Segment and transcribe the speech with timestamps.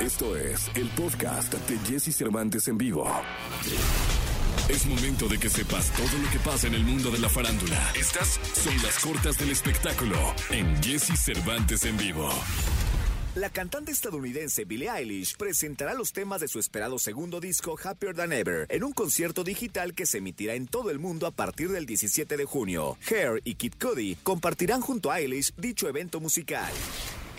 [0.00, 3.06] Esto es el podcast de Jesse Cervantes en vivo.
[4.66, 7.92] Es momento de que sepas todo lo que pasa en el mundo de la farándula.
[7.94, 10.16] Estas son las cortas del espectáculo
[10.48, 12.30] en Jesse Cervantes en vivo.
[13.34, 18.32] La cantante estadounidense Billie Eilish presentará los temas de su esperado segundo disco Happier Than
[18.32, 21.84] Ever en un concierto digital que se emitirá en todo el mundo a partir del
[21.84, 22.96] 17 de junio.
[23.06, 26.72] Hair y Kid Cudi compartirán junto a Eilish dicho evento musical.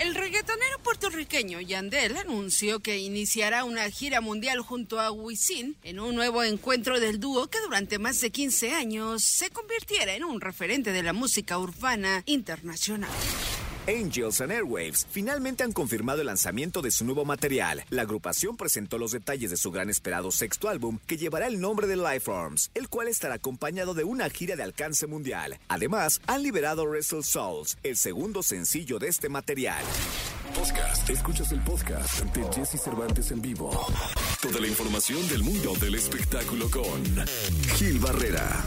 [0.02, 6.16] El reggaetonero puertorriqueño Yandel anunció que iniciará una gira mundial junto a Wisin en un
[6.16, 10.92] nuevo encuentro del dúo que durante más de 15 años se convirtiera en un referente
[10.92, 13.12] de la música urbana internacional.
[13.88, 17.84] Angels and Airwaves finalmente han confirmado el lanzamiento de su nuevo material.
[17.90, 21.88] La agrupación presentó los detalles de su gran esperado sexto álbum que llevará el nombre
[21.88, 25.60] de Lifeforms, el cual estará acompañado de una gira de alcance mundial.
[25.68, 29.84] Además, han liberado Wrestle Souls, el segundo sencillo de este material.
[30.54, 31.10] Podcast.
[31.10, 33.88] Escuchas el podcast de Jesse Cervantes en vivo.
[34.42, 37.04] Toda la información del mundo del espectáculo con
[37.78, 38.64] Gil Barrera.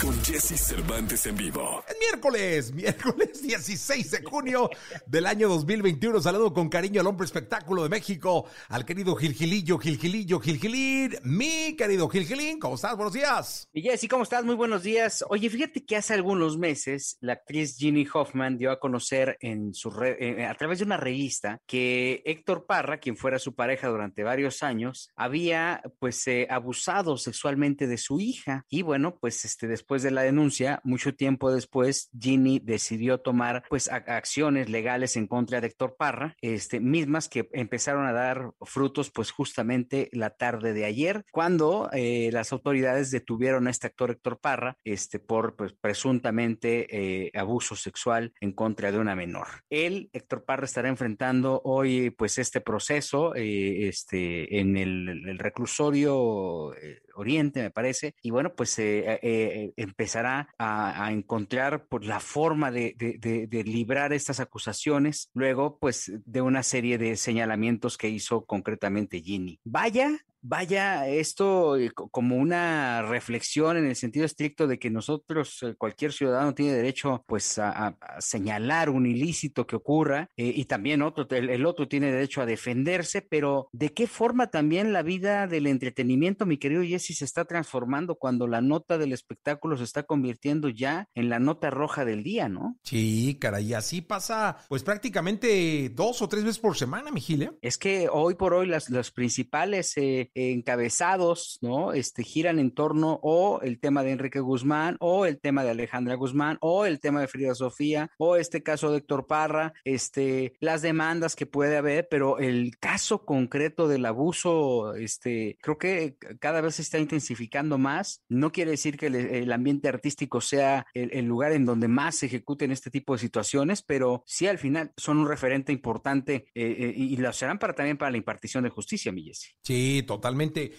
[0.00, 1.82] Con Jesse Cervantes en vivo.
[1.88, 4.70] Es miércoles, miércoles 16 de junio
[5.06, 6.20] del año 2021.
[6.20, 11.16] Saludo con cariño al hombre espectáculo de México, al querido Gilgilillo, Gilgilillo, Gilgilín.
[11.24, 12.94] Mi querido Gilgilín, ¿cómo estás?
[12.94, 13.68] Buenos días.
[13.72, 14.44] Y Jesse, ¿cómo estás?
[14.44, 15.24] Muy buenos días.
[15.30, 19.90] Oye, fíjate que hace algunos meses la actriz Ginny Hoffman dio a conocer en su
[19.90, 24.22] re- eh, a través de una revista que Héctor Parra, quien fuera su pareja durante
[24.22, 28.64] varios años, había pues eh, abusado sexualmente de su hija.
[28.68, 33.88] Y bueno, pues este después de la denuncia, mucho tiempo después, Ginny decidió tomar pues
[33.88, 39.30] acciones legales en contra de Héctor Parra, este mismas que empezaron a dar frutos pues
[39.30, 44.76] justamente la tarde de ayer, cuando eh, las autoridades detuvieron a este actor Héctor Parra
[44.84, 49.46] este por pues presuntamente eh, abuso sexual en contra de una menor.
[49.70, 56.72] Él, Héctor Parra, estará enfrentando hoy pues este proceso eh, este en el, reclusorio
[57.18, 62.94] Oriente, me parece, y bueno, pues eh, eh, eh, empezará a, encontrar la forma de,
[62.96, 68.44] de- de- de librar estas acusaciones, luego pues de una serie de señalamientos que hizo
[68.44, 69.60] concretamente Ginny.
[69.64, 75.62] Vaya, vaya esto eh, co- como una reflexión en el sentido estricto de que nosotros,
[75.62, 81.02] eh, cualquier ciudadano tiene derecho pues a, señalar un ilícito que ocurra eh, y también
[81.02, 85.46] otro, el, el otro tiene derecho a defenderse, pero ¿de qué forma también la vida
[85.46, 90.02] del entretenimiento, mi querido Jesse, se está transformando cuando la nota del espectáculo se está
[90.04, 92.76] convirtiendo ya en la nota roja del día, ¿no?
[92.82, 97.50] Sí, caray, así pasa pues prácticamente dos o tres veces por semana, mi Gil, ¿eh?
[97.62, 101.92] Es que hoy por hoy las, los principales eh, encabezados, ¿no?
[101.92, 106.14] Este, giran en torno o el tema de Enrique Guzmán, o el tema de Alejandra
[106.14, 110.82] Guzmán, o el tema de Frida Sofía, o este caso de Héctor Parra, este, las
[110.82, 116.76] demandas que puede haber, pero el caso concreto del abuso, este, creo que cada vez
[116.76, 118.22] se está intensificando más.
[118.28, 122.70] No quiere decir que el, ambiente artístico sea el, lugar en donde más se ejecuten
[122.70, 127.16] este tipo de situaciones, pero sí al final son un referente importante eh, eh, y
[127.16, 129.28] lo serán para también para la impartición de justicia, mi.
[129.62, 130.17] Sí, totalmente.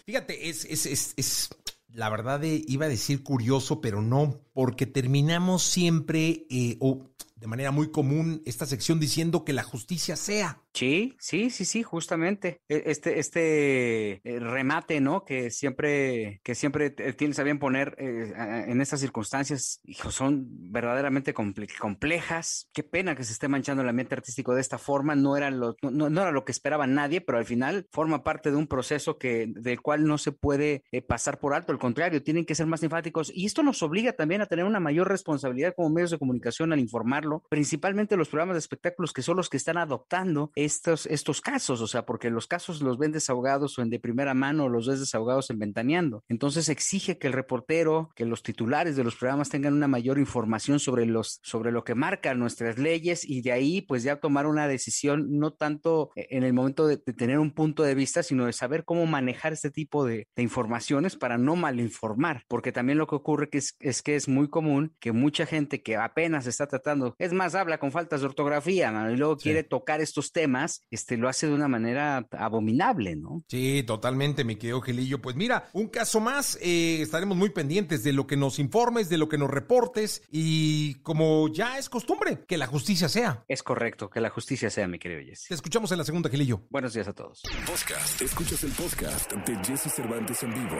[0.05, 1.49] Fíjate, es, es, es, es
[1.93, 7.47] la verdad de- iba a decir curioso, pero no, porque terminamos siempre, eh, o de
[7.47, 10.61] manera muy común, esta sección diciendo que la justicia sea.
[10.71, 12.61] Sí, sí, sí, sí, justamente.
[12.69, 15.25] E- Este, este eh, remate, ¿no?
[15.25, 18.31] Que siempre, que siempre tienes a bien poner eh,
[18.67, 22.69] en estas circunstancias, hijo, son verdaderamente comple- complejas.
[22.71, 25.15] Qué pena que se esté manchando el ambiente artístico de esta forma.
[25.15, 28.49] No era lo, no- no era lo que esperaba nadie, pero al final forma parte
[28.51, 31.73] de un proceso que, del cual no se puede eh, pasar por alto.
[31.73, 33.31] Al contrario, tienen que ser más enfáticos.
[33.35, 36.79] Y esto nos obliga también a tener una mayor responsabilidad como medios de comunicación al
[36.79, 41.81] informarlo, principalmente los programas de espectáculos que son los que están adoptando estos, estos casos,
[41.81, 44.99] o sea, porque los casos los ven desahogados o en de primera mano los ves
[44.99, 46.23] desahogados en ventaneando.
[46.27, 50.79] Entonces exige que el reportero, que los titulares de los programas tengan una mayor información
[50.79, 54.67] sobre los, sobre lo que marcan nuestras leyes y de ahí pues ya tomar una
[54.67, 58.53] decisión no tanto en el momento de, de tener un punto de vista, sino de
[58.53, 63.15] saber cómo manejar este tipo de, de informaciones para no malinformar, porque también lo que
[63.15, 67.15] ocurre que es, es que es muy común que mucha gente que apenas está tratando,
[67.17, 69.43] es más, habla con faltas de ortografía, mano, y luego Sí.
[69.43, 70.48] quiere tocar estos temas,
[70.91, 73.43] este, lo hace de una manera abominable, ¿no?
[73.47, 75.21] Sí, totalmente, mi querido Gilillo.
[75.21, 79.17] Pues mira, un caso más, eh, estaremos muy pendientes de lo que nos informes, de
[79.17, 83.43] lo que nos reportes y como ya es costumbre, que la justicia sea.
[83.47, 85.51] Es correcto, que la justicia sea, mi querido Te Jesse.
[85.51, 86.61] escuchamos en la segunda, Gilillo.
[86.69, 87.41] Buenos días a todos.
[87.65, 88.21] Podcast.
[88.21, 90.77] Escuchas el podcast de Jesse Cervantes en vivo.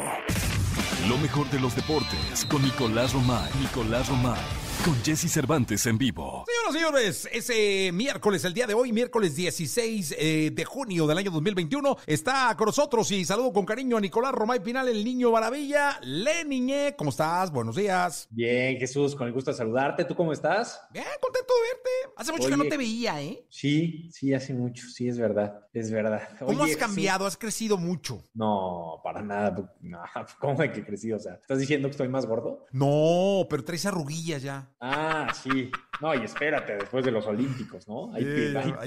[1.08, 3.50] Lo mejor de los deportes con Nicolás Romay.
[3.62, 4.69] Nicolás Romay.
[4.84, 6.46] Con Jesse Cervantes en vivo.
[6.48, 11.18] Señoras y señores, ese miércoles, el día de hoy, miércoles 16 eh, de junio del
[11.18, 15.32] año 2021, está con nosotros y saludo con cariño a Nicolás Romay Pinal, el niño
[15.32, 16.00] maravilla.
[16.02, 17.52] Leniñe, ¿cómo estás?
[17.52, 18.28] Buenos días.
[18.32, 20.06] Bien, Jesús, con el gusto de saludarte.
[20.06, 20.82] ¿Tú cómo estás?
[20.92, 22.14] Bien, contento de verte.
[22.18, 23.46] Hace mucho que no te veía, ¿eh?
[23.50, 26.22] Sí, sí, hace mucho, sí, es verdad, es verdad.
[26.40, 27.26] ¿Cómo has cambiado?
[27.26, 28.24] Has crecido mucho.
[28.34, 29.74] No, para nada.
[29.82, 30.00] No,
[30.40, 31.18] ¿Cómo que he crecido?
[31.18, 32.66] O sea, ¿estás diciendo que estoy más gordo?
[32.72, 34.69] No, pero traes arruguillas ya.
[34.80, 35.72] Ah, sí.
[36.02, 38.14] No, y espérate, después de los Olímpicos, ¿no?
[38.14, 38.24] Ahí,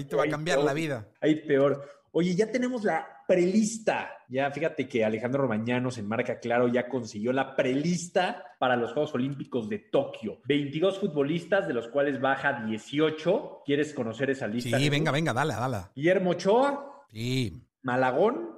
[0.09, 1.09] te va a cambiar la vida.
[1.21, 2.03] Ahí peor.
[2.15, 4.11] Oye, ya tenemos la prelista.
[4.29, 9.15] Ya fíjate que Alejandro Romañanos en Marca Claro ya consiguió la prelista para los Juegos
[9.15, 10.41] Olímpicos de Tokio.
[10.45, 13.63] 22 futbolistas, de los cuales baja 18.
[13.65, 14.79] ¿Quieres conocer esa lista?
[14.79, 15.79] Sí, venga, venga, dale, dale.
[15.95, 17.05] Guillermo Ochoa.
[17.11, 17.67] Sí.
[17.83, 18.52] Malagón.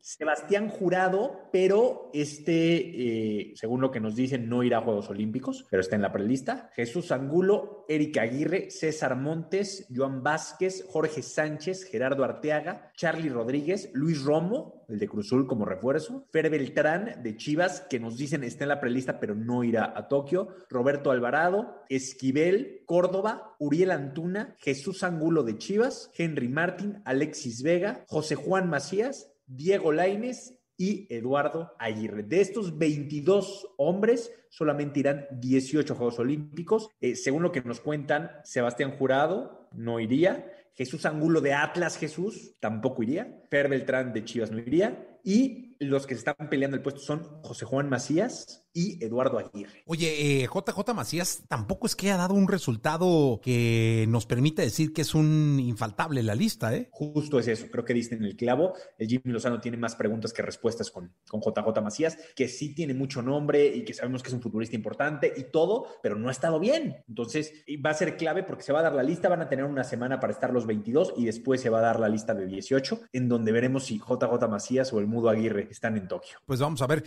[0.00, 5.66] Sebastián Jurado, pero este, eh, según lo que nos dicen, no irá a Juegos Olímpicos,
[5.70, 6.70] pero está en la prelista.
[6.74, 14.22] Jesús Angulo, Erika Aguirre, César Montes, Joan Vázquez, Jorge Sánchez, Gerardo Arteaga, Charlie Rodríguez, Luis
[14.22, 18.68] Romo, el de Cruzul como refuerzo, Fer Beltrán de Chivas, que nos dicen está en
[18.68, 25.42] la prelista, pero no irá a Tokio, Roberto Alvarado, Esquivel, Córdoba, Uriel Antuna, Jesús Angulo
[25.42, 32.22] de Chivas, Henry Martín, Alexis Vega, José Juan Macías, Diego Laines y Eduardo Aguirre.
[32.22, 36.88] De estos 22 hombres, solamente irán 18 Juegos Olímpicos.
[37.00, 40.50] Eh, según lo que nos cuentan, Sebastián Jurado no iría.
[40.74, 43.42] Jesús Angulo de Atlas Jesús tampoco iría.
[43.50, 45.13] Fer Beltrán de Chivas no iría.
[45.24, 49.84] Y los que se están peleando el puesto son José Juan Macías, y Eduardo Aguirre.
[49.86, 54.92] Oye, JJ eh, Macías tampoco es que haya dado un resultado que nos permita decir
[54.92, 56.88] que es un infaltable en la lista, ¿eh?
[56.90, 58.74] Justo es eso, creo que diste en el clavo.
[58.98, 62.94] El Jimmy Lozano tiene más preguntas que respuestas con, con JJ Macías, que sí tiene
[62.94, 66.32] mucho nombre y que sabemos que es un futbolista importante y todo, pero no ha
[66.32, 66.96] estado bien.
[67.08, 67.52] Entonces,
[67.84, 69.84] va a ser clave porque se va a dar la lista, van a tener una
[69.84, 73.02] semana para estar los 22 y después se va a dar la lista de 18,
[73.12, 76.38] en donde veremos si JJ Macías o el Mudo Aguirre están en Tokio.
[76.44, 77.04] Pues vamos a ver.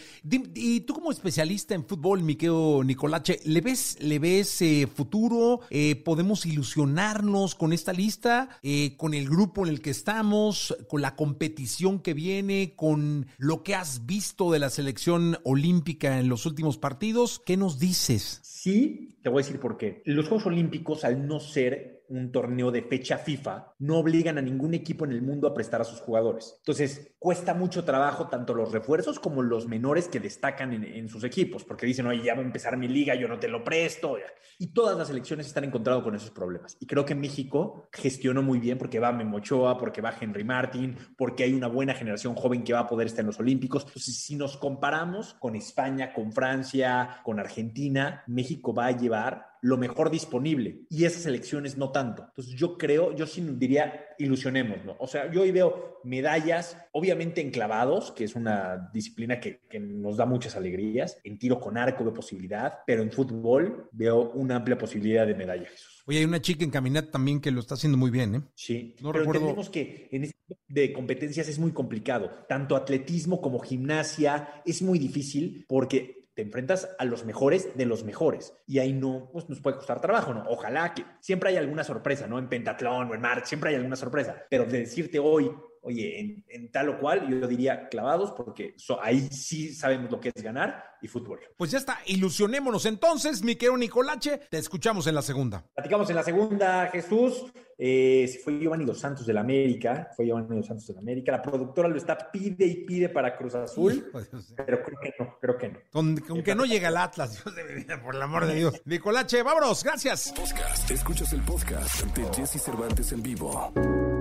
[0.55, 5.59] Y tú como especialista, en fútbol, Miqueo Nicolache, ¿le ves, le ves eh, futuro?
[5.69, 11.01] Eh, ¿Podemos ilusionarnos con esta lista, eh, con el grupo en el que estamos, con
[11.01, 16.45] la competición que viene, con lo que has visto de la selección olímpica en los
[16.45, 17.41] últimos partidos?
[17.45, 18.39] ¿Qué nos dices?
[18.43, 20.01] Sí, te voy a decir por qué.
[20.05, 24.73] Los Juegos Olímpicos, al no ser un torneo de fecha FIFA, no obligan a ningún
[24.73, 26.55] equipo en el mundo a prestar a sus jugadores.
[26.59, 31.63] Entonces, cuesta mucho trabajo tanto los refuerzos como los menores que destacan en, sus equipos,
[31.63, 34.17] porque dicen, oye, ya va a empezar mi liga, yo no te lo presto.
[34.59, 36.77] Y todas las elecciones están encontrando con esos problemas.
[36.79, 41.43] Y creo que México gestionó muy bien porque va Memochoa, porque va Henry Martin, porque
[41.43, 43.85] hay una buena generación joven que va a poder estar en los Olímpicos.
[43.85, 49.77] Entonces, si nos comparamos con España, con Francia, con Argentina, México va a llevar lo
[49.77, 52.25] mejor disponible y esas elecciones no tanto.
[52.29, 54.95] Entonces yo creo, yo sí diría, ilusionemos, ¿no?
[54.99, 59.79] O sea, yo hoy veo medallas, obviamente en clavados, que es una disciplina que, que
[59.79, 64.57] nos da muchas alegrías, en tiro con arco de posibilidad, pero en fútbol veo una
[64.57, 66.03] amplia posibilidad de medallas.
[66.05, 68.41] Oye, hay una chica en caminata también que lo está haciendo muy bien, ¿eh?
[68.55, 72.45] Sí, no pero entendemos que en este tipo de competencias es muy complicado.
[72.47, 78.03] Tanto atletismo como gimnasia es muy difícil porque te enfrentas a los mejores de los
[78.03, 78.55] mejores.
[78.67, 80.45] Y ahí no, pues nos puede costar trabajo, ¿no?
[80.49, 82.37] Ojalá que siempre hay alguna sorpresa, ¿no?
[82.37, 84.43] En pentatlón o en mar, siempre hay alguna sorpresa.
[84.47, 85.51] Pero de decirte hoy,
[85.87, 90.43] oye, en, tal o cual, yo diría clavados, porque ahí sí sabemos lo que es
[90.43, 91.39] ganar y fútbol.
[91.55, 95.63] Pues ya está, ilusionémonos entonces, mi querido Nicolache, te escuchamos en la segunda.
[95.73, 97.45] Platicamos en la segunda, Jesús.
[97.79, 101.31] Eh, fue Giovanni Dos Santos de la América, fue Giovanni Dos Santos de la América.
[101.31, 104.11] La productora lo está pide y pide para Cruz Azul,
[104.57, 105.79] pero creo que no, creo que no.
[105.91, 108.81] Con, que no llega el Atlas, Dios de mi vida, por el amor de Dios.
[108.83, 110.33] Nicolache, vámonos, gracias.
[110.35, 114.16] Podcast, escuchas el podcast de Jesse Cervantes en vivo.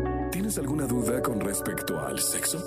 [0.46, 2.62] ¿Tienes alguna duda con respecto al sexo?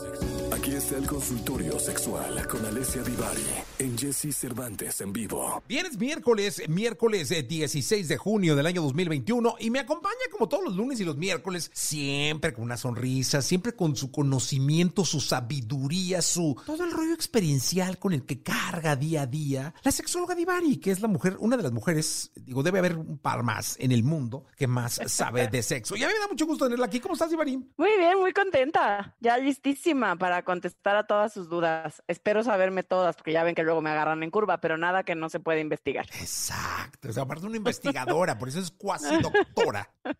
[0.53, 3.41] Aquí está el consultorio sexual con Alessia Divari
[3.77, 5.63] en Jesse Cervantes en vivo.
[5.65, 10.65] Vienes miércoles, miércoles 16 eh, de junio del año 2021 y me acompaña como todos
[10.65, 16.21] los lunes y los miércoles, siempre con una sonrisa, siempre con su conocimiento, su sabiduría,
[16.21, 20.77] su todo el rollo experiencial con el que carga día a día, la sexóloga Divari,
[20.77, 23.93] que es la mujer, una de las mujeres, digo, debe haber un par más en
[23.93, 25.95] el mundo que más sabe de sexo.
[25.95, 26.99] Y a mí me da mucho gusto tenerla aquí.
[26.99, 27.68] ¿Cómo estás, Divari?
[27.77, 29.15] Muy bien, muy contenta.
[29.19, 32.03] Ya listísima para contestar a todas sus dudas.
[32.07, 35.15] Espero saberme todas, porque ya ven que luego me agarran en curva, pero nada que
[35.15, 36.05] no se puede investigar.
[36.19, 37.09] Exacto.
[37.09, 39.89] O sea, aparte una investigadora, por eso es cuasi doctora.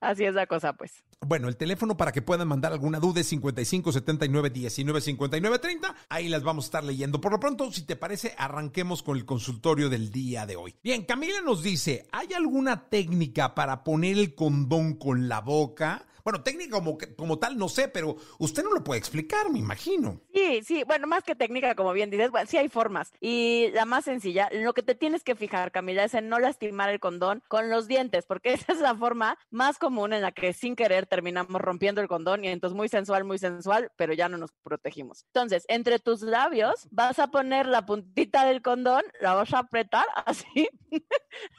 [0.00, 1.04] Así es la cosa, pues.
[1.20, 5.94] Bueno, el teléfono para que puedan mandar alguna duda es 55 79 19 59 30.
[6.08, 7.20] Ahí las vamos a estar leyendo.
[7.20, 10.76] Por lo pronto, si te parece, arranquemos con el consultorio del día de hoy.
[10.82, 16.06] Bien, Camila nos dice: ¿hay alguna técnica para poner el condón con la boca?
[16.28, 20.20] Bueno, técnica como, como tal no sé, pero usted no lo puede explicar, me imagino.
[20.34, 23.14] Sí, sí, bueno, más que técnica, como bien dices, bueno, sí hay formas.
[23.18, 26.90] Y la más sencilla, lo que te tienes que fijar, Camila, es en no lastimar
[26.90, 30.52] el condón con los dientes, porque esa es la forma más común en la que
[30.52, 34.36] sin querer terminamos rompiendo el condón y entonces muy sensual, muy sensual, pero ya no
[34.36, 35.24] nos protegimos.
[35.32, 40.04] Entonces, entre tus labios vas a poner la puntita del condón, la vas a apretar
[40.26, 40.68] así,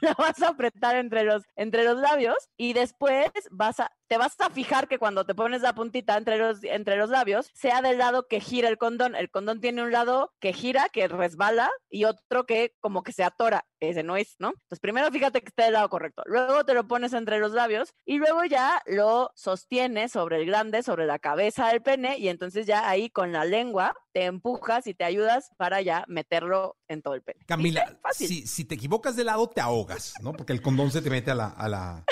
[0.02, 4.36] la vas a apretar entre los, entre los labios y después vas a, te vas
[4.40, 8.00] a fijar que cuando te pones la puntita entre los, entre los labios, sea del
[8.00, 9.16] lado que gira el condón.
[9.16, 13.24] El condón tiene un lado que gira, que resbala, y otro que como que se
[13.24, 13.66] atora.
[13.80, 14.50] Ese no es, ¿no?
[14.50, 16.24] Entonces, primero fíjate que esté del lado correcto.
[16.26, 20.82] Luego te lo pones entre los labios y luego ya lo sostienes sobre el grande,
[20.82, 24.96] sobre la cabeza del pene, y entonces ya ahí con la lengua te empujas y
[24.96, 27.46] te ayudas para ya meterlo en todo el pene.
[27.46, 30.34] Camila, si, si, te equivocas de lado, te ahogas, ¿no?
[30.34, 31.50] Porque el condón se te mete a la...
[31.50, 32.06] A la...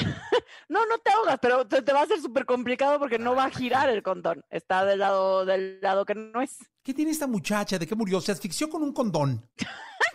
[0.70, 3.46] no, no te ahogas, pero te, te va a ser súper complicado porque no va
[3.46, 4.44] a girar el condón.
[4.50, 6.58] Está del lado, del lado que no es.
[6.84, 7.78] ¿Qué tiene esta muchacha?
[7.78, 8.22] ¿De qué murió?
[8.22, 9.50] Se asfixió con un condón.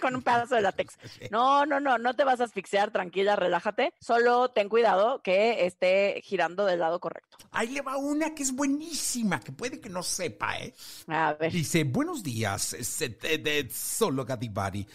[0.01, 0.99] con un pedazo de látex.
[1.31, 3.95] No, no, no, no te vas a asfixiar, tranquila, relájate.
[4.01, 7.39] Solo ten cuidado que esté girando del lado correcto.
[7.53, 10.75] Ahí le va una que es buenísima, que puede que no sepa, ¿eh?
[11.07, 11.53] A ver.
[11.53, 12.77] Dice, buenos días,
[13.71, 14.87] solo Gadibari.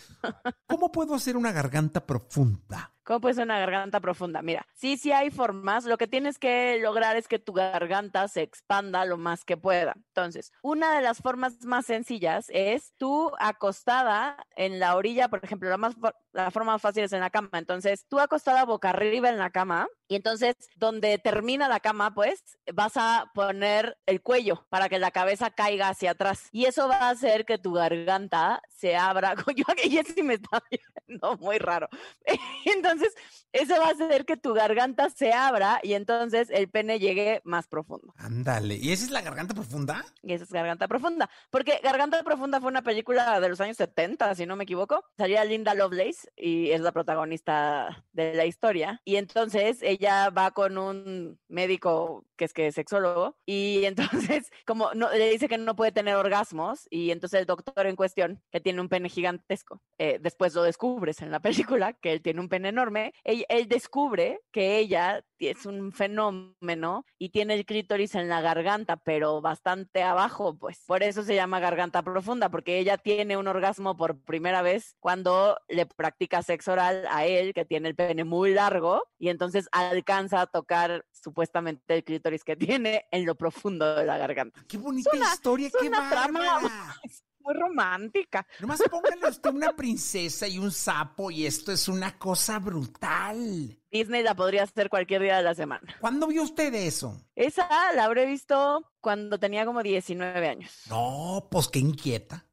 [0.67, 2.96] ¿Cómo puedo hacer una garganta profunda?
[3.07, 4.41] ¿Cómo puede una garganta profunda?
[4.41, 5.85] Mira, sí, sí hay formas.
[5.85, 9.93] Lo que tienes que lograr es que tu garganta se expanda lo más que pueda.
[10.09, 15.69] Entonces, una de las formas más sencillas es tú acostada en la orilla, por ejemplo,
[15.69, 15.95] la, más,
[16.33, 17.47] la forma más fácil es en la cama.
[17.53, 22.57] Entonces, tú acostada boca arriba en la cama y entonces donde termina la cama, pues
[22.73, 26.49] vas a poner el cuello para que la cabeza caiga hacia atrás.
[26.51, 29.35] Y eso va a hacer que tu garganta se abra.
[29.55, 31.89] Yo aquí sí me está viendo muy raro.
[32.65, 33.13] Entonces,
[33.51, 37.67] eso va a hacer que tu garganta se abra y entonces el pene llegue más
[37.67, 38.13] profundo.
[38.17, 38.75] Ándale.
[38.75, 40.05] ¿Y esa es la garganta profunda?
[40.21, 41.29] Y esa es garganta profunda.
[41.49, 45.03] Porque Garganta Profunda fue una película de los años 70, si no me equivoco.
[45.17, 49.01] Salía Linda Lovelace y es la protagonista de la historia.
[49.05, 54.93] Y entonces ella va con un médico que es que es sexólogo y entonces como
[54.93, 58.61] no, le dice que no puede tener orgasmos y entonces el doctor en cuestión que
[58.61, 62.49] tiene un pene gigantesco, eh, después lo descubres en la película que él tiene un
[62.49, 68.29] pene enorme, él, él descubre que ella es un fenómeno y tiene el clítoris en
[68.29, 70.83] la garganta, pero bastante abajo, pues.
[70.87, 75.59] Por eso se llama garganta profunda, porque ella tiene un orgasmo por primera vez cuando
[75.67, 80.41] le practica sexo oral a él, que tiene el pene muy largo, y entonces alcanza
[80.41, 84.63] a tocar supuestamente el clítoris que tiene en lo profundo de la garganta.
[84.67, 86.95] Qué bonita historia, qué una trama
[87.39, 88.45] muy romántica.
[88.59, 93.79] Nomás póngale usted una princesa y un sapo y esto es una cosa brutal.
[93.89, 95.95] Disney la podría hacer cualquier día de la semana.
[95.99, 97.17] ¿Cuándo vio usted eso?
[97.35, 100.71] Esa la habré visto cuando tenía como 19 años.
[100.89, 102.45] No, pues qué inquieta.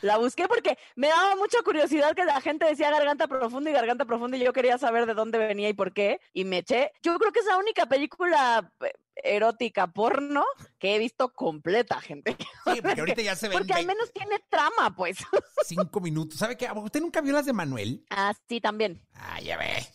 [0.00, 4.04] La busqué porque me daba mucha curiosidad que la gente decía garganta profunda y garganta
[4.04, 6.20] profunda y yo quería saber de dónde venía y por qué.
[6.32, 6.92] Y me eché.
[7.02, 10.44] Yo creo que es la única película eh, erótica porno
[10.78, 12.36] que he visto completa, gente.
[12.38, 13.56] Sí, porque ahorita ya se ve.
[13.56, 15.18] Porque al menos tiene trama, pues.
[15.66, 16.38] Cinco minutos.
[16.38, 16.68] ¿Sabe qué?
[16.74, 18.04] ¿Usted nunca vio las de Manuel?
[18.10, 19.02] Ah, sí, también.
[19.14, 19.86] Ah, ya ve.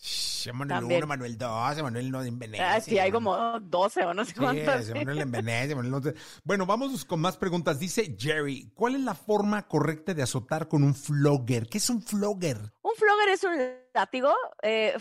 [0.54, 2.74] Manuel 1, Manuel 2, Manuel no en Venecia.
[2.74, 4.86] Ah, sí, hay como 12 o no sé cuántos.
[4.86, 7.78] Sí, Manuel en Venecia, Manuel Bueno, vamos con más preguntas.
[7.78, 11.68] Dice Jerry, ¿cuál es la forma correcta de azotar con un flogger?
[11.68, 12.56] ¿Qué es un flogger?
[12.82, 14.96] Un flogger es un látigo, eh,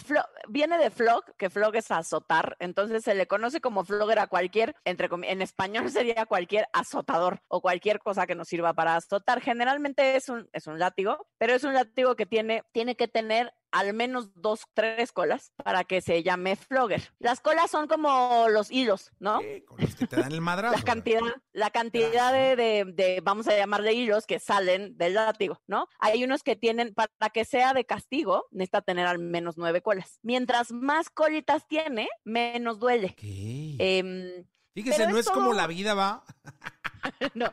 [0.47, 4.75] viene de flog, que flog es azotar, entonces se le conoce como flogger a cualquier,
[4.85, 9.41] entre en español sería cualquier azotador o cualquier cosa que nos sirva para azotar.
[9.41, 13.53] Generalmente es un, es un látigo, pero es un látigo que tiene, tiene que tener
[13.71, 17.13] al menos dos, tres colas para que se llame flogger.
[17.19, 19.39] Las colas son como los hilos, ¿no?
[19.39, 20.75] Sí, con los que te dan el madrazo.
[20.75, 21.21] la cantidad,
[21.53, 25.87] la cantidad de, de, de, vamos a llamarle hilos que salen del látigo, ¿no?
[25.99, 30.19] Hay unos que tienen, para que sea de castigo, necesita tener al menos nueve colas.
[30.21, 33.15] Mientras más colitas tiene, menos duele.
[33.21, 36.23] Em, Fíjese, no es como la vida va.
[37.33, 37.51] no,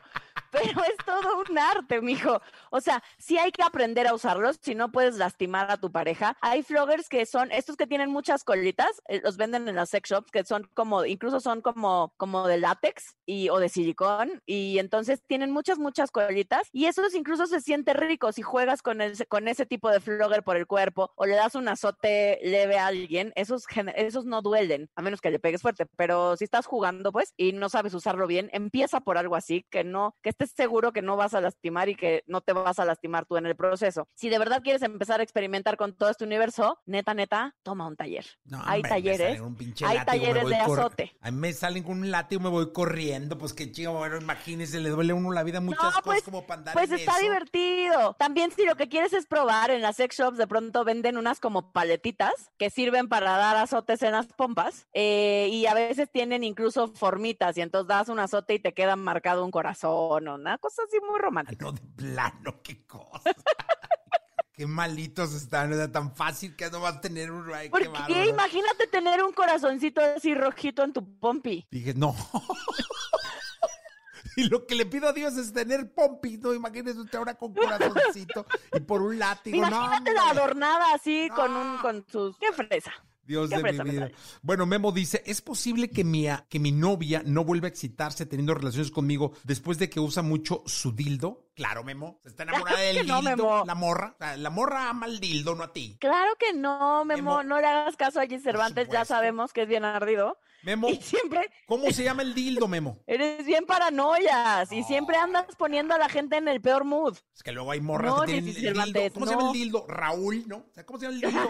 [0.51, 2.41] pero es todo un arte, mijo.
[2.71, 6.35] O sea, sí hay que aprender a usarlos, si no puedes lastimar a tu pareja.
[6.41, 10.09] Hay floggers que son, estos que tienen muchas colitas, eh, los venden en las sex
[10.09, 14.79] shops, que son como, incluso son como, como de látex y, o de silicón, y
[14.79, 19.27] entonces tienen muchas, muchas colitas, y esos incluso se siente rico si juegas con, el,
[19.27, 22.87] con ese tipo de flogger por el cuerpo o le das un azote leve a
[22.87, 27.11] alguien, esos, esos no duelen, a menos que le pegues fuerte, pero si estás jugando,
[27.11, 30.93] pues, y no sabes usarlo bien, empieza por algo así, que no, que estés seguro
[30.93, 33.55] que no vas a lastimar y que no te vas a lastimar tú en el
[33.55, 34.07] proceso.
[34.13, 37.95] Si de verdad quieres empezar a experimentar con todo este universo, neta, neta, toma un
[37.95, 38.25] taller.
[38.63, 39.41] hay talleres,
[39.83, 41.11] hay talleres de azote.
[41.21, 44.79] A mí me salen con un látigo, me voy corriendo, pues qué chido, bueno, imagínese,
[44.79, 48.15] le duele a uno la vida muchas cosas pues, como para Pues está divertido.
[48.19, 51.39] También si lo que quieres es probar, en las sex shops de pronto venden unas
[51.39, 56.43] como paletitas que sirven para dar azotes en las pompas eh, y a veces tienen
[56.43, 60.83] incluso formitas y entonces das un azote y te queda marcado un corazón una cosa
[60.87, 61.65] así muy romántica.
[61.65, 63.21] No, de plano, qué cosa.
[64.53, 67.53] Qué malitos están, o sea, tan fácil que no vas a tener un...
[67.53, 68.25] Ay, ¿Por qué?
[68.25, 71.67] Imagínate tener un corazoncito así rojito en tu pompi.
[71.69, 72.15] Dije, no.
[74.35, 77.53] y lo que le pido a Dios es tener pompi, no imagínese usted ahora con
[77.53, 82.91] corazoncito y por un látigo, Imagínate la adornada así con un con sus qué fresa.
[83.27, 84.09] Dios de mi vida.
[84.41, 88.53] Bueno, Memo dice, ¿es posible que mi, que mi novia no vuelva a excitarse teniendo
[88.53, 91.49] relaciones conmigo después de que usa mucho su dildo?
[91.53, 92.19] Claro, Memo.
[92.23, 94.15] Se está enamorada del dildo, la morra.
[94.37, 95.97] la morra ama el dildo, no a ti.
[95.99, 97.43] Claro que no, Memo.
[97.43, 98.41] No le hagas caso a G.
[98.41, 100.37] Cervantes, ya sabemos que es bien ardido.
[100.63, 101.49] Memo, y siempre...
[101.65, 102.99] ¿cómo se llama el dildo, Memo?
[103.07, 107.17] Eres bien paranoias y siempre andas poniendo a la gente en el peor mood.
[107.35, 109.13] Es que luego hay morras que tienen el dildo.
[109.13, 109.85] ¿Cómo se llama el dildo?
[109.87, 110.57] Raúl, ¿no?
[110.57, 111.47] O sea, ¿cómo se llama el dildo?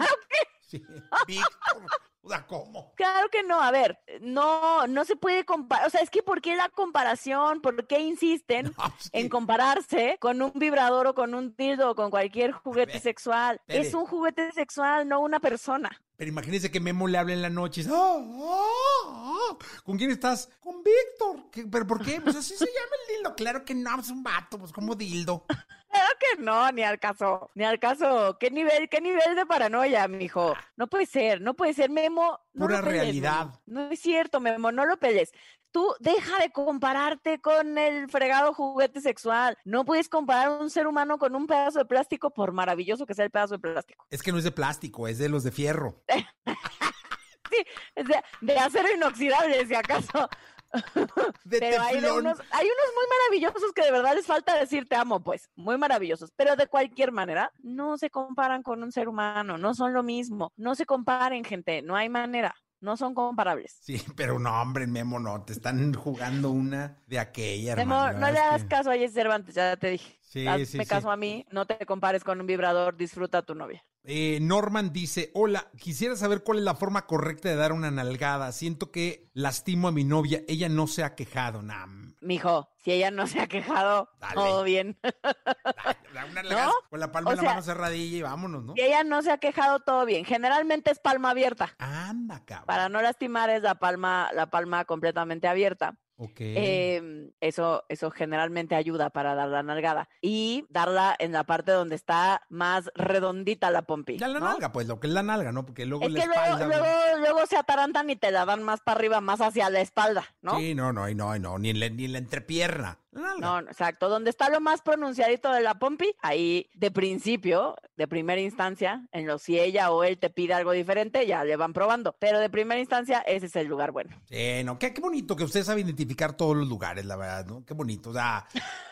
[0.68, 0.82] Sí,
[1.26, 1.86] Víctor.
[2.20, 2.92] O sea, ¿cómo?
[2.94, 3.60] Claro que no.
[3.60, 5.86] A ver, no, no se puede comparar.
[5.86, 7.62] O sea, es que ¿por qué la comparación?
[7.62, 8.74] ¿Por qué insisten
[9.12, 13.60] en compararse con un vibrador o con un dildo o con cualquier juguete sexual?
[13.66, 15.90] Es un juguete sexual, no una persona.
[16.16, 20.50] Pero imagínese que Memo le hable en la noche y dice, oh, ¿con quién estás?
[20.58, 21.68] Con Víctor.
[21.70, 22.20] ¿Pero por qué?
[22.20, 23.34] Pues así se llama el dildo.
[23.36, 25.46] Claro que no, es un vato, pues como dildo.
[25.90, 28.36] Claro que no, ni al caso, ni al caso.
[28.38, 30.54] ¿Qué nivel, qué nivel de paranoia, mijo?
[30.76, 32.38] No puede ser, no puede ser, Memo.
[32.52, 33.54] No Pura realidad.
[33.66, 35.32] No es cierto, Memo, no lo peles.
[35.70, 39.56] Tú deja de compararte con el fregado juguete sexual.
[39.64, 43.24] No puedes comparar un ser humano con un pedazo de plástico, por maravilloso que sea
[43.24, 44.06] el pedazo de plástico.
[44.10, 46.02] Es que no es de plástico, es de los de fierro.
[47.50, 47.64] sí,
[47.94, 50.28] es de, de acero inoxidable, si acaso.
[51.50, 55.20] pero hay, unos, hay unos muy maravillosos que de verdad les falta decir te amo,
[55.20, 56.32] pues, muy maravillosos.
[56.36, 60.52] Pero de cualquier manera, no se comparan con un ser humano, no son lo mismo.
[60.56, 62.54] No se comparen, gente, no hay manera.
[62.80, 63.76] No son comparables.
[63.80, 68.38] Sí, pero no, hombre, Memo, no, te están jugando una de aquella, Memo, no le
[68.38, 70.17] hagas caso a Cervantes, ya te dije.
[70.28, 73.82] Sí, Hazme caso a mí, no te compares con un vibrador, disfruta a tu novia.
[74.04, 78.52] Eh, Norman dice, hola, quisiera saber cuál es la forma correcta de dar una nalgada.
[78.52, 82.14] Siento que lastimo a mi novia, ella no se ha quejado, nam.
[82.20, 84.98] Mijo, si ella no se ha quejado, todo bien.
[86.12, 88.74] una nalgada con la palma de la mano cerradilla y vámonos, ¿no?
[88.74, 90.26] Si ella no se ha quejado, todo bien.
[90.26, 91.74] Generalmente es palma abierta.
[91.78, 92.66] Anda, cabrón.
[92.66, 95.98] Para no lastimar es la palma, la palma completamente abierta.
[96.20, 96.96] Okay.
[96.96, 100.08] Em, eso, eso generalmente ayuda para dar la nalgada.
[100.20, 104.18] Y darla en la parte donde está más redondita la pompi.
[104.18, 105.64] Ya la nalga, pues lo que es la nalga, ¿no?
[105.64, 109.20] Porque luego es que luego, luego, se atarantan y te la dan más para arriba,
[109.20, 110.58] más hacia la espalda, ¿no?
[110.58, 112.98] Sí, no, no, no, no, ni en la, ni en la entrepierna.
[113.12, 114.08] No, exacto.
[114.08, 119.26] Donde está lo más pronunciadito de la pompi, ahí de principio, de primera instancia, en
[119.26, 122.14] lo si ella o él te pide algo diferente, ya le van probando.
[122.18, 124.10] Pero de primera instancia, ese es el lugar bueno.
[124.28, 127.64] Sí, no, qué, qué bonito que usted sabe identificar todos los lugares, la verdad, ¿no?
[127.64, 128.10] Qué bonito.
[128.10, 128.46] O sea,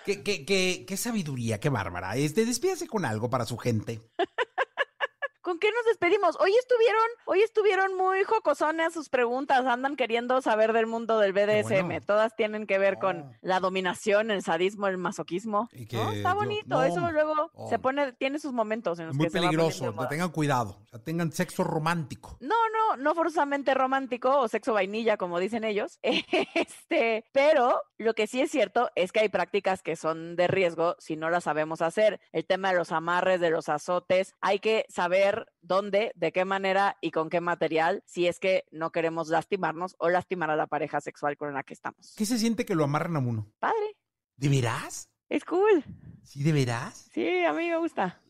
[0.04, 2.16] qué, qué, qué, qué sabiduría, qué bárbara.
[2.16, 4.00] Este, despídase con algo para su gente.
[5.46, 6.36] ¿Con qué nos despedimos?
[6.40, 12.04] Hoy estuvieron, hoy estuvieron muy jocosones sus preguntas, andan queriendo saber del mundo del BDSM.
[12.04, 15.68] Todas tienen que ver con la dominación, el sadismo, el masoquismo.
[15.70, 20.30] Está bonito, eso luego se pone, tiene sus momentos en los muy que peligroso, tengan
[20.30, 22.36] cuidado, o sea, tengan sexo romántico.
[22.40, 26.00] No, no, no forzosamente romántico o sexo vainilla, como dicen ellos.
[26.56, 30.96] Este, pero lo que sí es cierto es que hay prácticas que son de riesgo
[30.98, 32.20] si no las sabemos hacer.
[32.32, 36.96] El tema de los amarres, de los azotes, hay que saber dónde, de qué manera
[37.00, 41.00] y con qué material, si es que no queremos lastimarnos o lastimar a la pareja
[41.00, 42.14] sexual con la que estamos.
[42.16, 43.52] ¿Qué se siente que lo amarran a uno?
[43.58, 43.96] Padre.
[44.36, 45.10] ¿De veras?
[45.28, 45.84] Es cool.
[46.22, 47.08] ¿Sí, de veras?
[47.12, 48.20] Sí, a mí me gusta.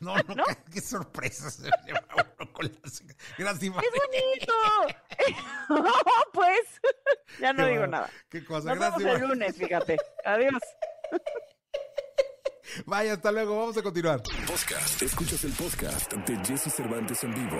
[0.00, 3.02] no, no, Qué, sorpresa se lleva uno con las...
[3.36, 3.62] Gracias.
[3.62, 4.54] ¡Es bonito!
[6.32, 6.80] pues,
[7.40, 8.08] ya no digo nada.
[8.28, 9.98] Qué cosa, Nos Vemos el lunes, fíjate.
[10.24, 10.62] Adiós.
[12.86, 14.22] Vaya, hasta luego, vamos a continuar.
[14.46, 15.02] Podcast.
[15.02, 17.58] Escuchas el podcast de Jesse Cervantes en vivo.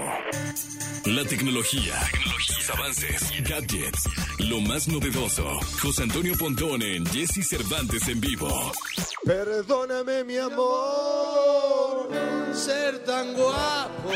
[1.07, 5.45] La tecnología, tecnologías, avances, gadgets, lo más novedoso.
[5.83, 8.73] José Antonio Pontón en Jesse Cervantes en vivo.
[9.25, 12.09] Perdóname, mi amor,
[12.55, 14.11] ser tan guapo.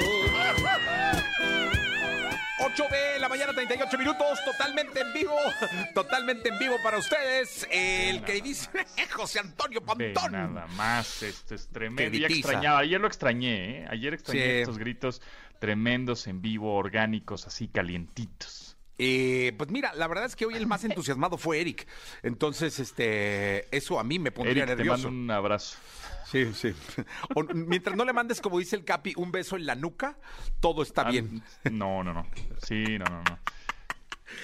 [2.75, 5.37] 8 de la mañana, 38 minutos, totalmente en vivo,
[5.95, 7.69] totalmente en vivo para ustedes.
[7.71, 8.69] El que dice
[9.13, 10.33] José Antonio Ve Pontón.
[10.33, 12.19] nada más, esto es tremendo.
[12.19, 13.87] Ya extrañaba, ayer lo extrañé, ¿eh?
[13.91, 14.49] Ayer extrañé Sí.
[14.61, 15.23] estos gritos
[15.61, 18.77] tremendos en vivo, orgánicos, así calientitos.
[18.99, 21.87] Eh, pues mira, la verdad es que hoy el más entusiasmado fue Eric.
[22.23, 25.11] Entonces, este, eso a mí me pondría Eric, te nervioso.
[25.11, 25.79] mando un abrazo.
[26.25, 26.73] Sí, sí.
[27.35, 30.17] O, mientras no le mandes, como dice el Capi, un beso en la nuca,
[30.61, 31.43] todo está Ah, bien.
[31.71, 32.27] No, no, no.
[32.63, 33.39] Sí, no, no, no.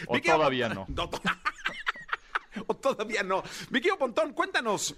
[0.07, 0.87] O todavía no.
[0.95, 1.11] To-
[2.67, 3.43] o todavía no.
[3.71, 4.95] Mi querido Pontón, cuéntanos.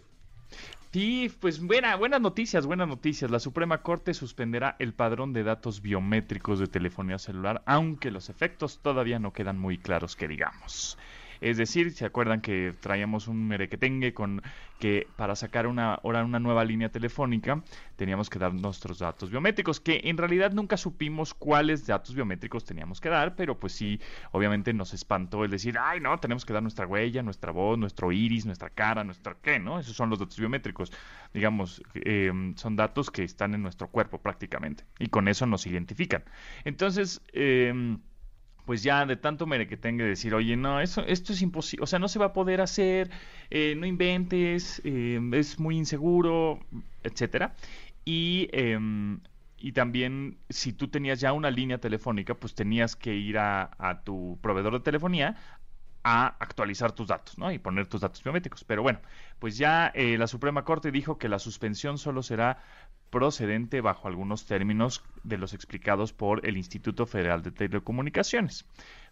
[0.93, 3.31] Sí, pues buena, buenas noticias, buenas noticias.
[3.31, 8.81] La Suprema Corte suspenderá el padrón de datos biométricos de telefonía celular, aunque los efectos
[8.83, 10.99] todavía no quedan muy claros que digamos.
[11.43, 14.43] Es decir, ¿se acuerdan que traíamos un merequetengue con
[14.79, 17.63] que para sacar una, ahora una nueva línea telefónica
[17.97, 23.01] teníamos que dar nuestros datos biométricos, que en realidad nunca supimos cuáles datos biométricos teníamos
[23.01, 24.01] que dar, pero pues sí,
[24.31, 28.13] obviamente nos espantó el decir, ay no, tenemos que dar nuestra huella, nuestra voz, nuestro
[28.13, 29.81] iris, nuestra cara, nuestra qué, ¿no?
[29.81, 30.93] Esos son los datos biométricos.
[31.35, 36.23] Digamos, eh, son datos que están en nuestro cuerpo prácticamente, y con eso nos identifican.
[36.65, 37.99] Entonces, eh,
[38.65, 41.85] pues ya de tanto mere que tenga que decir, oye, no, eso, esto es imposible,
[41.85, 43.11] o sea, no se va a poder hacer,
[43.51, 46.61] eh, no inventes, eh, es muy inseguro,
[47.03, 47.55] etcétera.
[48.05, 49.21] Y, em,
[49.59, 54.03] y también, si tú tenías ya una línea telefónica, pues tenías que ir a, a
[54.03, 55.37] tu proveedor de telefonía
[56.05, 57.53] a actualizar tus datos, ¿no?
[57.53, 58.65] Y poner tus datos biométricos.
[58.65, 59.01] Pero bueno,
[59.39, 62.63] pues ya eh, la Suprema Corte dijo que la suspensión solo será
[63.13, 68.67] procedente bajo algunos términos de los explicados por el Instituto Federal de Telecomunicaciones.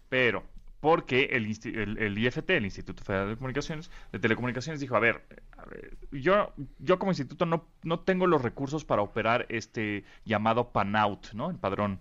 [0.09, 0.43] Pero,
[0.81, 5.21] porque el, el- el IFT, el Instituto Federal de Comunicaciones, de Telecomunicaciones, dijo, a ver,
[5.57, 10.71] a ver, yo, yo como instituto no, no tengo los recursos para operar este llamado
[10.71, 11.49] PANOUT, ¿no?
[11.51, 11.99] El padrón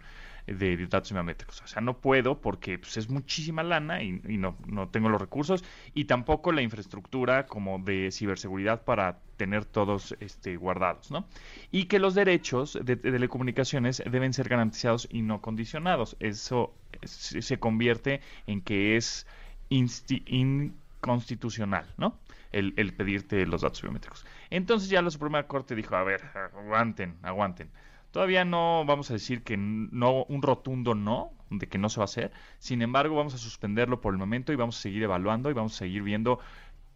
[0.55, 1.63] de, datos biométricos.
[1.63, 5.65] O sea, no puedo porque pues, es muchísima lana y, no, no tengo los recursos
[5.95, 11.27] y tampoco la infraestructura como de ciberseguridad para tener todos este, guardados, ¿no?
[11.71, 16.17] Y que los derechos de, de telecomunicaciones deben ser garantizados y no condicionados.
[16.21, 19.27] Eso se convierte en que es
[19.71, 22.19] inconstitucional, ¿no?
[22.53, 24.27] El, el pedirte los datos biométricos.
[24.51, 27.71] Entonces ya la Suprema Corte dijo, a ver, aguanten, aguanten.
[28.11, 32.05] Todavía no vamos a decir que no, un rotundo no, de que no se va
[32.05, 32.33] a hacer.
[32.59, 35.75] Sin embargo, vamos a suspenderlo por el momento y vamos a seguir evaluando y vamos
[35.75, 36.41] a seguir viendo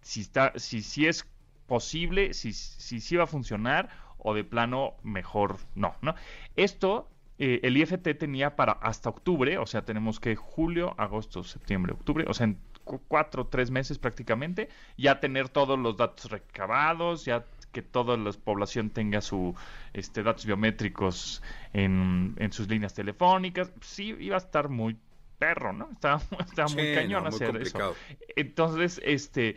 [0.00, 1.26] si está, si, si es
[1.66, 6.14] posible, si, si, si va a funcionar o de plano mejor no, ¿no?
[6.56, 11.92] Esto eh, el IFT tenía para hasta octubre, o sea, tenemos que julio, agosto, septiembre,
[11.94, 17.24] octubre, o sea, en cu- cuatro, tres meses prácticamente, ya tener todos los datos recabados,
[17.24, 17.44] ya
[17.74, 19.54] que toda la población tenga su
[19.92, 21.42] este, datos biométricos
[21.74, 23.70] en, en sus líneas telefónicas.
[23.82, 24.96] Sí, iba a estar muy
[25.38, 25.90] perro, ¿no?
[25.92, 27.92] Estaba, estaba muy cañón no, muy hacer complicado.
[27.92, 28.16] eso.
[28.36, 29.56] Entonces, este,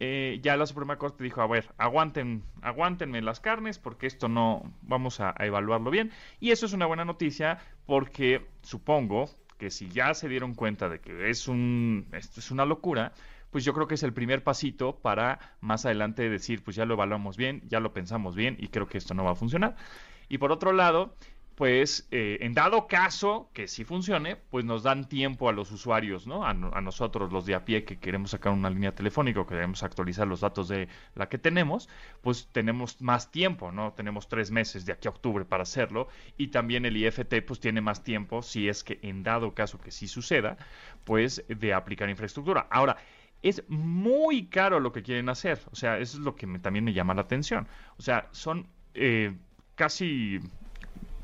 [0.00, 4.62] eh, ya la Suprema Corte dijo, a ver, aguanten, aguántenme las carnes porque esto no,
[4.82, 6.10] vamos a, a evaluarlo bien.
[6.40, 11.00] Y eso es una buena noticia porque supongo que si ya se dieron cuenta de
[11.00, 13.12] que es un, esto es una locura,
[13.50, 16.94] pues yo creo que es el primer pasito para más adelante decir, pues ya lo
[16.94, 19.76] evaluamos bien, ya lo pensamos bien y creo que esto no va a funcionar.
[20.28, 21.16] Y por otro lado,
[21.60, 26.26] pues eh, en dado caso que sí funcione, pues nos dan tiempo a los usuarios,
[26.26, 26.42] ¿no?
[26.46, 29.56] A, a nosotros, los de a pie que queremos sacar una línea telefónica o que
[29.56, 31.90] queremos actualizar los datos de la que tenemos,
[32.22, 33.92] pues tenemos más tiempo, ¿no?
[33.92, 36.08] Tenemos tres meses de aquí a octubre para hacerlo
[36.38, 39.90] y también el IFT pues tiene más tiempo si es que en dado caso que
[39.90, 40.56] sí suceda,
[41.04, 42.68] pues de aplicar infraestructura.
[42.70, 42.96] Ahora,
[43.42, 45.60] es muy caro lo que quieren hacer.
[45.72, 47.66] O sea, eso es lo que también me llama la atención.
[47.98, 49.34] O sea, son eh,
[49.74, 50.40] casi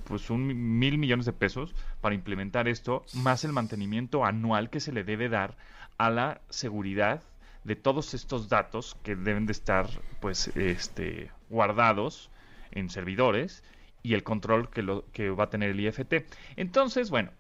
[0.05, 4.93] pues un mil millones de pesos para implementar esto, más el mantenimiento anual que se
[4.93, 5.57] le debe dar
[5.99, 7.23] a la seguridad
[7.65, 9.89] de todos estos datos que deben de estar
[10.21, 12.31] pues este guardados
[12.71, 13.65] en servidores
[14.05, 16.27] y el control que lo que va a tener el IFT.
[16.55, 17.33] Entonces, bueno,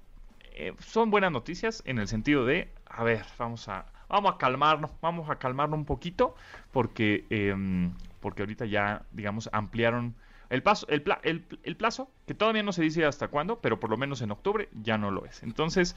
[0.52, 4.90] eh, son buenas noticias en el sentido de, a ver, vamos a, vamos a calmarnos,
[5.00, 6.34] vamos a calmarnos un poquito,
[6.72, 10.14] porque, em, porque ahorita ya, digamos, ampliaron
[10.50, 13.80] el, paso, el, pla- el, el plazo, que todavía no se dice hasta cuándo, pero
[13.80, 15.42] por lo menos en octubre ya no lo es.
[15.42, 15.96] Entonces,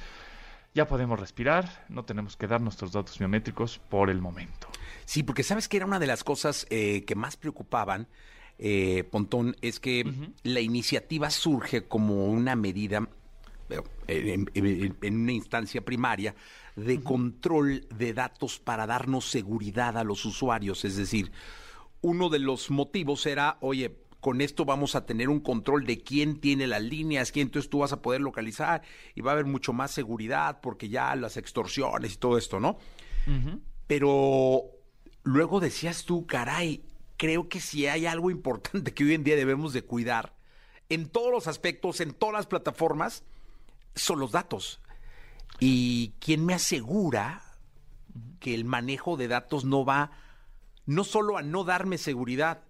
[0.74, 4.67] ya podemos respirar, no tenemos que dar nuestros datos biométricos por el momento.
[5.06, 8.08] Sí, porque sabes que era una de las cosas eh, que más preocupaban,
[8.60, 10.04] eh, Pontón, es que
[10.43, 13.08] la iniciativa surge como una medida,
[14.08, 16.36] en, una instancia primaria,
[16.76, 20.86] de control de datos para darnos seguridad a los usuarios.
[20.86, 21.32] Es decir,
[22.02, 26.40] uno de los motivos era, oye, con esto vamos a tener un control de quién
[26.40, 28.82] tiene las líneas, quién entonces tú vas a poder localizar
[29.16, 32.78] y va a haber mucho más seguridad porque ya las extorsiones y todo esto, ¿no?
[33.88, 34.64] Pero
[35.24, 36.84] luego decías tú, caray,
[37.18, 40.36] creo que si hay algo importante que hoy en día debemos de cuidar
[40.90, 43.24] en todos los aspectos, en todas las plataformas,
[44.00, 44.82] son los datos.
[45.60, 47.44] ¿Y quién me asegura
[48.40, 50.12] que el manejo de datos no va
[50.86, 52.64] no solo a no darme seguridad,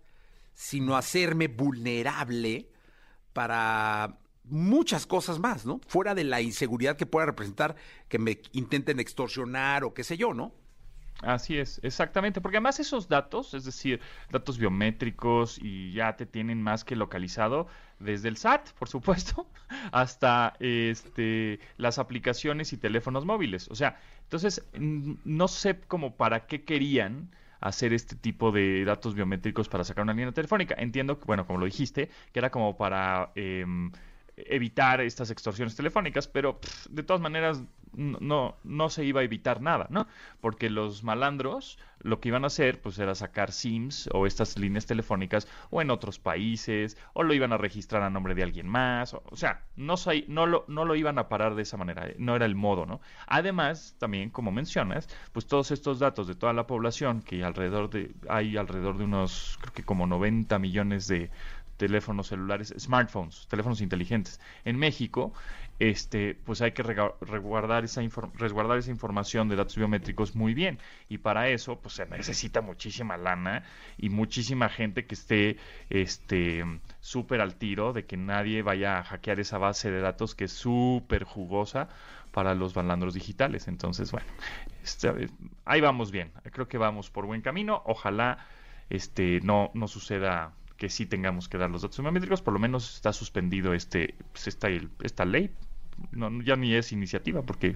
[0.53, 2.69] sino hacerme vulnerable
[3.31, 5.79] para muchas cosas más, ¿no?
[5.87, 7.77] Fuera de la inseguridad que pueda representar
[8.09, 10.53] que me intenten extorsionar o qué sé yo, ¿no?
[11.21, 16.61] Así es, exactamente, porque además esos datos, es decir, datos biométricos y ya te tienen
[16.61, 17.67] más que localizado
[17.99, 19.45] desde el SAT, por supuesto,
[19.91, 23.67] hasta este las aplicaciones y teléfonos móviles.
[23.69, 27.29] O sea, entonces no sé cómo para qué querían
[27.59, 30.75] hacer este tipo de datos biométricos para sacar una línea telefónica.
[30.77, 33.91] Entiendo bueno, como lo dijiste, que era como para em,
[34.47, 39.87] evitar estas extorsiones telefónicas, pero de todas maneras no, no se iba a evitar nada,
[39.89, 40.07] ¿no?
[40.41, 44.85] Porque los malandros lo que iban a hacer pues era sacar SIMs o estas líneas
[44.85, 49.13] telefónicas o en otros países o lo iban a registrar a nombre de alguien más,
[49.13, 49.95] o, sea, no,
[50.27, 53.01] no, lo, no lo iban a parar de esa manera, no era el modo, ¿no?
[53.27, 58.11] Además, también como mencionas, pues todos estos datos de toda la población, que alrededor de,
[58.29, 61.29] hay alrededor de unos, creo que como 90 millones de
[61.79, 65.33] teléfonos celulares, smartphones, teléfonos inteligentes en México,
[65.79, 70.77] este, pues hay que resguardar esa, información de datos biométricos muy bien.
[71.07, 73.63] Y para eso, pues se necesita muchísima lana
[73.97, 75.57] y muchísima gente que esté
[75.89, 76.65] este
[76.99, 80.51] súper al tiro de que nadie vaya a hackear esa base de datos que es
[80.51, 81.87] súper jugosa
[82.33, 83.69] para los balandros digitales.
[83.69, 84.27] Entonces, bueno,
[84.83, 85.29] este,
[85.63, 86.33] ahí vamos bien.
[86.51, 87.81] Creo que vamos por buen camino.
[87.85, 88.45] Ojalá
[88.89, 92.95] este no, no suceda que sí tengamos que dar los datos biométricos, por lo menos
[92.95, 94.69] está suspendido este, pues esta,
[95.03, 95.51] esta ley,
[96.11, 97.75] no, ya ni es iniciativa porque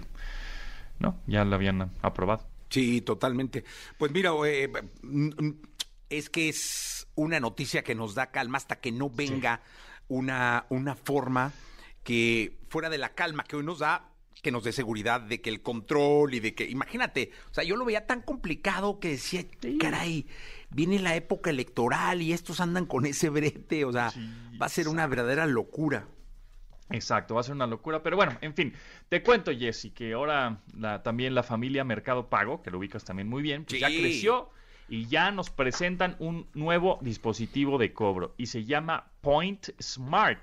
[0.98, 2.48] no, ya la habían aprobado.
[2.70, 3.62] Sí, totalmente.
[3.98, 4.72] Pues mira, eh,
[6.08, 9.60] es que es una noticia que nos da calma hasta que no venga
[10.08, 11.52] una, una forma
[12.02, 14.08] que fuera de la calma que hoy nos da,
[14.44, 17.74] que nos dé seguridad de que el control y de que, imagínate, o sea, yo
[17.74, 19.44] lo veía tan complicado que decía,
[19.80, 20.26] caray,
[20.70, 24.12] viene la época electoral y estos andan con ese brete, o sea,
[24.60, 26.06] va a ser una verdadera locura.
[26.90, 28.74] Exacto, va a ser una locura, pero bueno, en fin,
[29.08, 30.60] te cuento, Jesse, que ahora
[31.02, 34.50] también la familia Mercado Pago, que lo ubicas también muy bien, pues ya creció
[34.88, 40.38] y ya nos presentan un nuevo dispositivo de cobro y se llama Point Smart.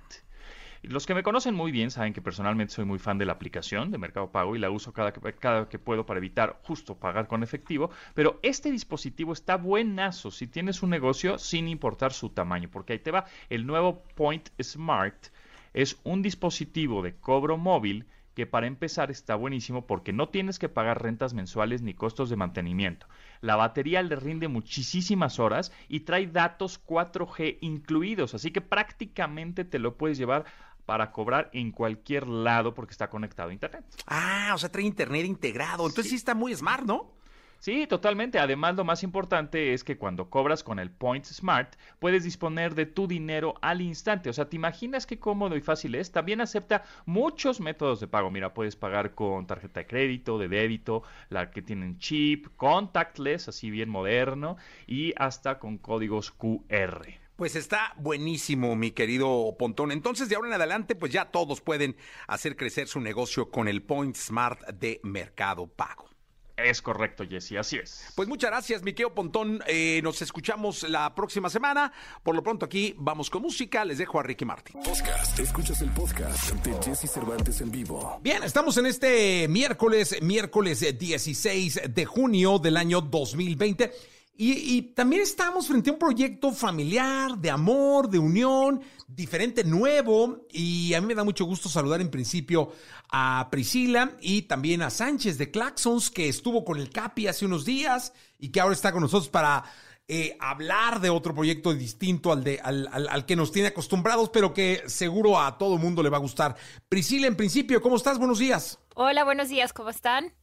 [0.83, 3.91] Los que me conocen muy bien saben que personalmente soy muy fan de la aplicación
[3.91, 7.43] de Mercado Pago y la uso cada, cada que puedo para evitar justo pagar con
[7.43, 12.93] efectivo, pero este dispositivo está buenazo si tienes un negocio sin importar su tamaño, porque
[12.93, 15.27] ahí te va el nuevo Point Smart.
[15.73, 20.69] Es un dispositivo de cobro móvil que para empezar está buenísimo porque no tienes que
[20.69, 23.07] pagar rentas mensuales ni costos de mantenimiento.
[23.41, 29.79] La batería le rinde muchísimas horas y trae datos 4G incluidos, así que prácticamente te
[29.79, 30.45] lo puedes llevar
[30.85, 33.83] para cobrar en cualquier lado porque está conectado a Internet.
[34.07, 35.87] Ah, o sea, trae Internet integrado.
[35.87, 37.21] Entonces sí, está muy smart, ¿no?
[37.61, 38.39] Sí, totalmente.
[38.39, 42.87] Además, lo más importante es que cuando cobras con el Point Smart, puedes disponer de
[42.87, 44.31] tu dinero al instante.
[44.31, 46.11] O sea, ¿te imaginas qué cómodo y fácil es?
[46.11, 48.31] También acepta muchos métodos de pago.
[48.31, 53.69] Mira, puedes pagar con tarjeta de crédito, de débito, la que tienen chip, contactless, así
[53.69, 57.20] bien moderno, y hasta con códigos QR.
[57.41, 59.91] Pues está buenísimo, mi querido Pontón.
[59.91, 61.95] Entonces, de ahora en adelante, pues ya todos pueden
[62.27, 66.07] hacer crecer su negocio con el Point Smart de Mercado Pago.
[66.55, 68.11] Es correcto, Jesse, así es.
[68.13, 69.63] Pues muchas gracias, Miqueo Pontón.
[69.65, 71.91] Eh, nos escuchamos la próxima semana.
[72.21, 73.85] Por lo pronto aquí vamos con música.
[73.85, 74.79] Les dejo a Ricky Martin.
[74.79, 75.39] Podcast.
[75.39, 78.19] Escuchas el podcast de Jesse Cervantes en vivo.
[78.21, 84.20] Bien, estamos en este miércoles, miércoles 16 de junio del año 2020.
[84.33, 90.47] Y, también estamos frente a un proyecto familiar, de amor, de unión, diferente, nuevo.
[90.49, 92.71] Y a mí me da mucho gusto saludar en principio
[93.11, 97.65] a Priscila y también a Sánchez de Claxons, que estuvo con el Capi hace unos
[97.65, 99.63] días y que ahora está con nosotros para
[100.07, 104.53] eh, hablar de otro proyecto distinto al, de, al, al, que nos tiene acostumbrados, pero
[104.53, 106.55] que seguro a todo mundo le va a gustar.
[106.89, 108.17] Priscila, en principio, ¿cómo estás?
[108.17, 108.79] Buenos días.
[108.95, 110.33] Hola, buenos días, ¿cómo están?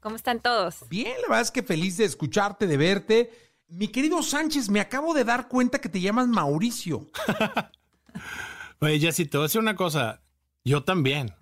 [0.00, 0.88] ¿Cómo están todos?
[0.88, 3.30] Bien, la verdad es que feliz de escucharte, de verte.
[3.68, 7.06] Mi querido Sánchez, me acabo de dar cuenta que te llamas Mauricio.
[8.80, 10.22] Oye, Jessy, te voy a decir una cosa.
[10.64, 11.34] Yo también.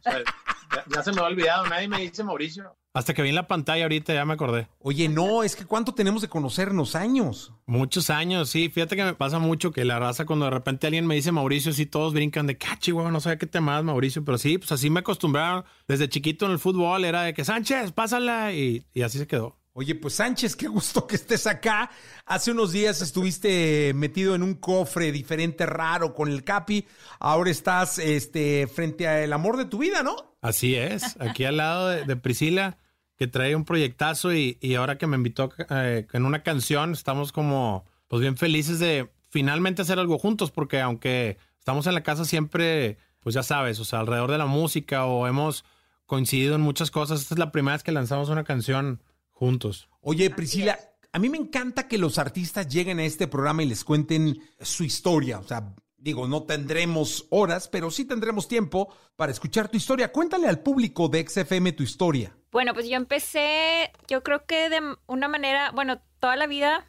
[0.93, 2.77] ya, se me ha olvidado, nadie me dice Mauricio.
[2.95, 4.69] Hasta que vi en la pantalla ahorita ya me acordé.
[4.79, 6.95] Oye, no, es que ¿cuánto tenemos de conocernos?
[6.95, 7.53] ¿Años?
[7.67, 8.69] Muchos años, sí.
[8.69, 11.73] Fíjate que me pasa mucho que la raza cuando de repente alguien me dice Mauricio,
[11.73, 14.71] sí todos brincan de cachi, ah, no sabía qué te llamabas Mauricio, pero sí, pues
[14.71, 15.65] así me acostumbraron.
[15.89, 19.59] Desde chiquito en el fútbol era de que Sánchez, pásala y, y así se quedó.
[19.73, 21.91] Oye, pues Sánchez, qué gusto que estés acá.
[22.27, 26.87] Hace unos días estuviste metido en un cofre diferente, raro, con el Capi.
[27.19, 30.15] Ahora estás este, frente al amor de tu vida, ¿no?
[30.41, 32.79] Así es, aquí al lado de Priscila
[33.17, 37.85] que trae un proyectazo y, ahora que me invitó eh, en una canción, estamos como
[38.09, 42.99] pues bien felices de finalmente hacer algo juntos, porque aunque estamos en la casa siempre,
[43.21, 45.65] pues ya sabes, o sea, alrededor de la música o hemos
[46.07, 49.89] coincidido en muchas cosas, esta es la primera vez que lanzamos una canción juntos.
[50.01, 50.79] Oye, Priscila,
[51.13, 54.85] a mí me encanta que los artistas lleguen a este programa y les cuenten su
[54.85, 55.75] historia, o sea,
[56.05, 60.13] Digo, no tendremos horas, pero sí tendremos tiempo para escuchar tu historia.
[60.13, 62.37] Cuéntale al público de XFM tu historia.
[62.55, 66.87] Bueno, pues yo empecé, yo creo que de una manera, bueno, toda la vida,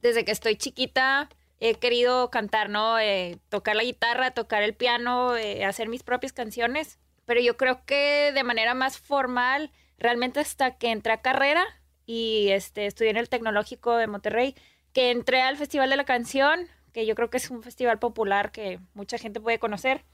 [0.00, 1.28] desde que estoy chiquita,
[1.58, 3.00] he querido cantar, ¿no?
[3.00, 7.00] Eh, tocar la guitarra, tocar el piano, eh, hacer mis propias canciones.
[7.24, 11.64] Pero yo creo que de manera más formal, realmente hasta que entré a carrera
[12.06, 14.54] y este, estudié en el Tecnológico de Monterrey,
[14.92, 18.52] que entré al Festival de la Canción, que yo creo que es un festival popular
[18.52, 20.04] que mucha gente puede conocer.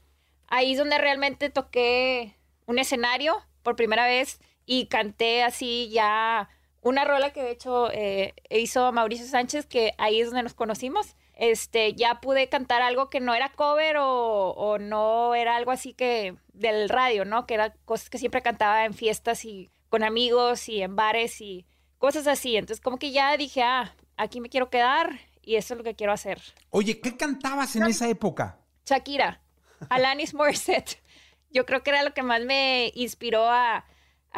[0.47, 6.49] Ahí es donde realmente toqué un escenario por primera vez y canté así ya
[6.81, 11.15] una rola que de hecho eh, hizo Mauricio Sánchez, que ahí es donde nos conocimos.
[11.33, 15.93] Este, ya pude cantar algo que no era cover o, o no era algo así
[15.93, 17.45] que del radio, ¿no?
[17.45, 21.65] Que era cosas que siempre cantaba en fiestas y con amigos y en bares y
[21.97, 22.55] cosas así.
[22.55, 25.95] Entonces como que ya dije, ah, aquí me quiero quedar y eso es lo que
[25.95, 26.41] quiero hacer.
[26.69, 28.59] Oye, ¿qué cantabas en esa época?
[28.85, 29.41] Shakira,
[29.89, 31.01] Alanis Morissette.
[31.49, 33.85] Yo creo que era lo que más me inspiró a,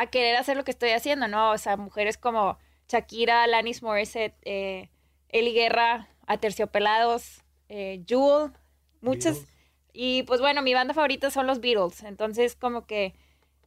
[0.05, 1.51] querer hacer lo que estoy haciendo, ¿no?
[1.51, 4.89] O sea, mujeres como Shakira, Alanis Morissette, eh,
[5.29, 8.51] Eli Guerra, Aterciopelados, eh, Jewel,
[9.01, 9.45] muchas.
[9.91, 12.03] Y pues bueno, mi banda favorita son los Beatles.
[12.03, 13.15] Entonces, como que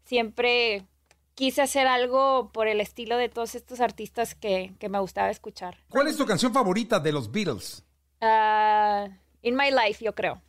[0.04, 0.86] siempre
[1.34, 5.78] quise hacer algo por el estilo de todos estos artistas que, me gustaba escuchar.
[5.88, 7.84] ¿Cuál es tu canción favorita de los Beatles?
[8.20, 9.08] Ah,
[9.42, 10.40] In My Life, yo creo.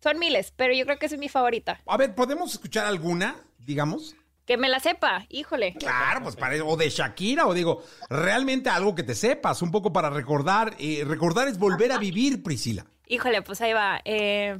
[0.00, 1.82] Son miles, pero yo creo que es mi favorita.
[1.86, 4.14] A ver, ¿podemos escuchar alguna, digamos?
[4.46, 5.74] Que me la sepa, híjole.
[5.74, 9.92] Claro, pues para o de Shakira, o digo, realmente algo que te sepas, un poco
[9.92, 10.76] para recordar.
[10.78, 12.86] Eh, recordar es volver a vivir, Priscila.
[13.08, 14.00] Híjole, pues ahí va.
[14.04, 14.56] Eh,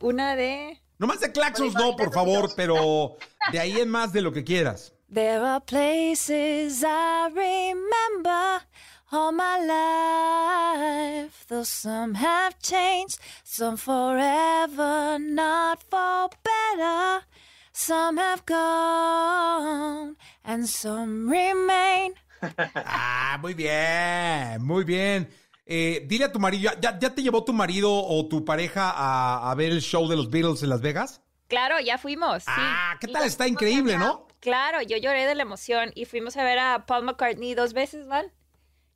[0.00, 0.80] una de.
[0.98, 3.16] No más de Claxons, no, por favor, pero
[3.52, 4.92] de ahí en más de lo que quieras.
[5.12, 8.66] There are places I remember
[9.12, 17.24] all my life, though some have changed, some forever, not for better.
[17.76, 22.14] Some have gone and some remain.
[22.76, 25.28] ah, muy bien, muy bien.
[25.66, 29.50] Eh, dile a tu marido, ¿ya, ¿ya, te llevó tu marido o tu pareja a,
[29.50, 31.20] a, ver el show de los Beatles en Las Vegas?
[31.48, 32.44] Claro, ya fuimos.
[32.46, 33.24] Ah, ¿qué tal?
[33.24, 34.28] Está increíble, ¿no?
[34.38, 38.06] Claro, yo lloré de la emoción y fuimos a ver a Paul McCartney dos veces,
[38.06, 38.26] ¿van?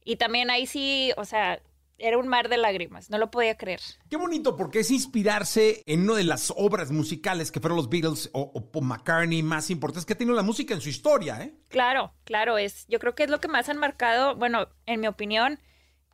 [0.04, 1.60] Y también ahí sí, o sea,
[1.98, 3.80] era un mar de lágrimas, no lo podía creer.
[4.08, 8.30] Qué bonito, porque es inspirarse en una de las obras musicales que fueron los Beatles
[8.32, 11.54] o, Paul McCartney más importantes que ha tenido la música en su historia, ¿eh?
[11.68, 15.08] Claro, claro, es, yo creo que es lo que más han marcado, bueno, en mi
[15.08, 15.58] opinión,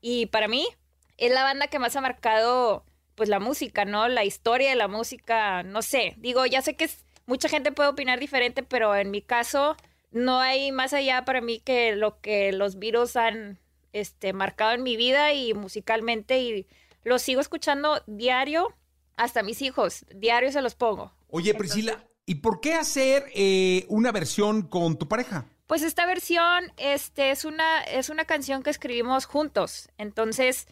[0.01, 0.67] y para mí,
[1.19, 4.09] es la banda que más ha marcado, pues, la música, ¿no?
[4.09, 7.91] La historia de la música, no sé, digo, ya sé que es mucha gente puede
[7.91, 9.77] opinar diferente, pero en mi caso
[10.11, 13.59] no hay más allá para mí que lo que los virus han
[13.95, 16.67] este, marcado en mi vida y musicalmente y
[17.05, 18.75] los sigo escuchando diario
[19.17, 21.15] hasta mis hijos, diario se los pongo.
[21.29, 25.47] Oye, Priscila, ¿y por qué hacer eh, una versión con tu pareja?
[25.67, 29.89] Pues esta versión este, es, una, es una canción que escribimos juntos.
[29.97, 30.67] Entonces,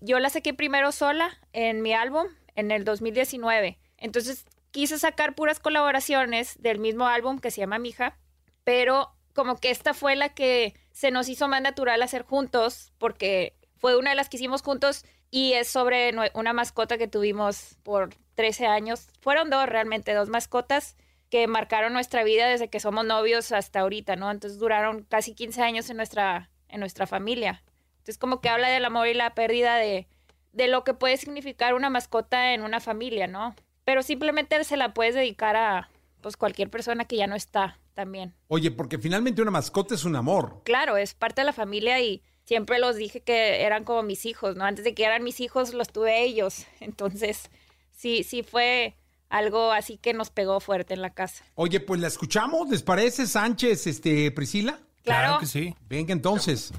[0.00, 3.78] yo la saqué primero sola en mi álbum en el 2019.
[3.98, 8.18] Entonces, quise sacar puras colaboraciones del mismo álbum que se llama Mija,
[8.64, 13.54] pero como que esta fue la que se nos hizo más natural hacer juntos, porque
[13.76, 18.14] fue una de las que hicimos juntos y es sobre una mascota que tuvimos por
[18.34, 19.08] 13 años.
[19.20, 20.96] Fueron dos realmente, dos mascotas
[21.30, 24.30] que marcaron nuestra vida desde que somos novios hasta ahorita, ¿no?
[24.30, 27.64] Entonces duraron casi 15 años en nuestra, en nuestra familia.
[27.92, 30.06] Entonces como que habla del amor y la pérdida de,
[30.52, 33.54] de lo que puede significar una mascota en una familia, ¿no?
[33.84, 35.88] Pero simplemente se la puedes dedicar a
[36.20, 38.34] pues cualquier persona que ya no está también.
[38.48, 40.62] Oye, porque finalmente una mascota es un amor.
[40.64, 44.56] Claro, es parte de la familia y siempre los dije que eran como mis hijos,
[44.56, 44.64] ¿no?
[44.64, 46.66] Antes de que eran mis hijos los tuve ellos.
[46.80, 47.50] Entonces,
[47.90, 48.96] sí, sí fue
[49.28, 51.44] algo así que nos pegó fuerte en la casa.
[51.54, 54.78] Oye, pues la escuchamos, ¿les parece, Sánchez, este, Priscila?
[55.02, 55.40] Claro.
[55.40, 55.74] que sí.
[55.88, 56.72] Venga entonces.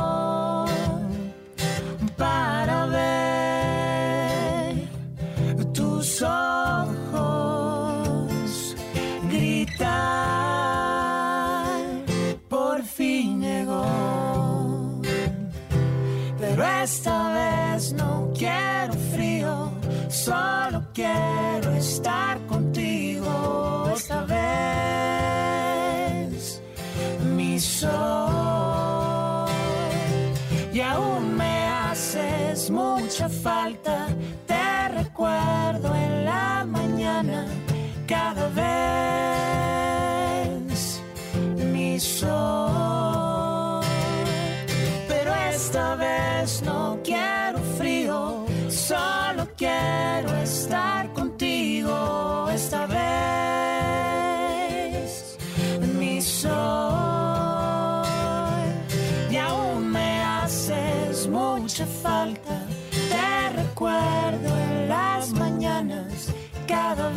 [63.85, 66.32] recuerdo en las mañanas
[66.66, 67.11] cada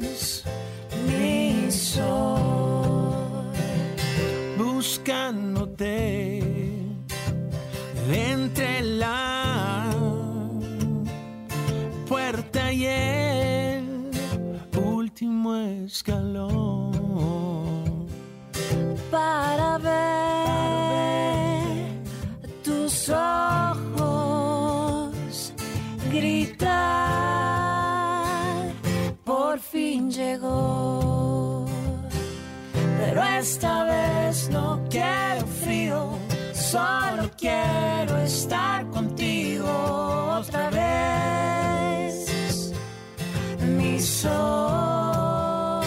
[0.00, 0.42] vez
[1.06, 3.52] mi sol
[4.56, 6.40] buscándote
[8.10, 9.90] entre la
[12.08, 14.10] puerta y el
[14.74, 16.94] último escalón.
[19.10, 19.94] para ver
[22.62, 23.33] tus ojos
[29.24, 31.66] Por fin llegó,
[32.98, 36.18] pero esta vez no quiero frío,
[36.52, 39.66] solo quiero estar contigo
[40.38, 42.72] otra vez.
[43.60, 45.82] Mi sol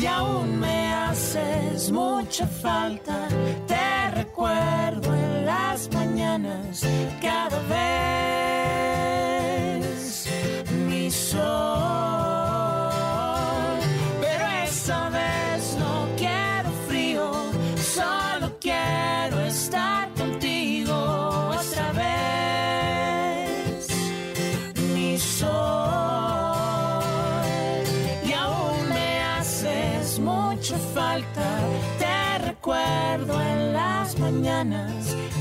[0.00, 3.28] y aún me haces mucha falta.
[3.66, 6.86] Te recuerdo en las mañanas
[7.20, 8.43] cada vez.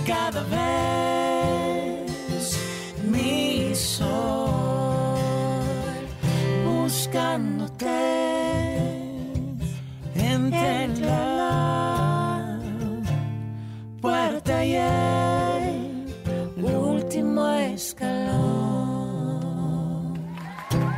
[0.06, 0.60] Cada vez.
[3.04, 4.50] Mi sol
[6.66, 7.88] buscándote
[10.16, 12.60] entre la
[14.02, 16.06] puerta y el
[16.66, 18.34] último escalón.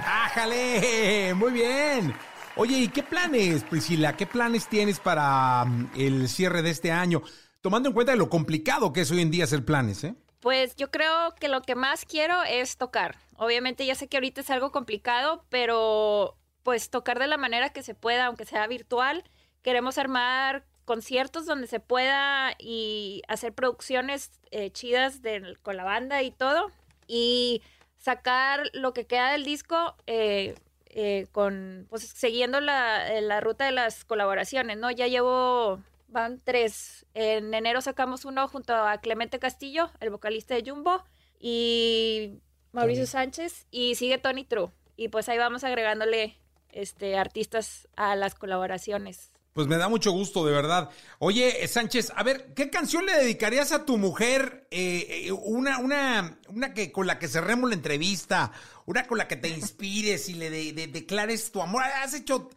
[0.05, 1.34] ¡Ájale!
[1.36, 2.13] Muy bien.
[2.57, 4.15] Oye, ¿y qué planes, Priscila?
[4.15, 7.21] ¿Qué planes tienes para mm, el cierre de este año?
[7.66, 10.13] Tomando en cuenta lo complicado que es hoy en día hacer planes, ¿eh?
[10.39, 13.18] Pues yo creo que lo que más quiero es tocar.
[13.38, 17.82] Obviamente ya sé que ahorita es algo complicado, pero pues tocar de la manera que
[17.82, 19.24] se pueda, aunque sea virtual.
[19.63, 25.22] Queremos armar conciertos donde se pueda y hacer producciones eh, chidas
[25.63, 26.72] con la banda y todo.
[27.07, 27.63] Y
[27.97, 30.53] sacar lo que queda del disco eh,
[30.97, 34.91] eh, con, pues siguiendo la, eh, la ruta de las colaboraciones, ¿no?
[34.91, 35.82] Ya llevo,
[36.16, 37.05] van tres.
[37.13, 41.03] En enero sacamos uno junto a Clemente Castillo, el vocalista de Jumbo,
[41.39, 42.39] y
[42.72, 44.72] Mauricio Sánchez, y sigue Tony True.
[44.97, 46.39] Y pues ahí vamos agregándole
[46.70, 49.32] este, artistas a las colaboraciones.
[49.53, 50.89] Pues me da mucho gusto, de verdad.
[51.20, 54.68] Oye, eh, Sánchez, a ver, ¿qué canción le dedicarías a tu mujer?
[54.72, 58.51] Eh, eh, una, una, una que con la que cerremos la entrevista,
[58.86, 61.84] una con la que te inspires y le de- de- declares tu amor.
[61.84, 62.49] Has hecho,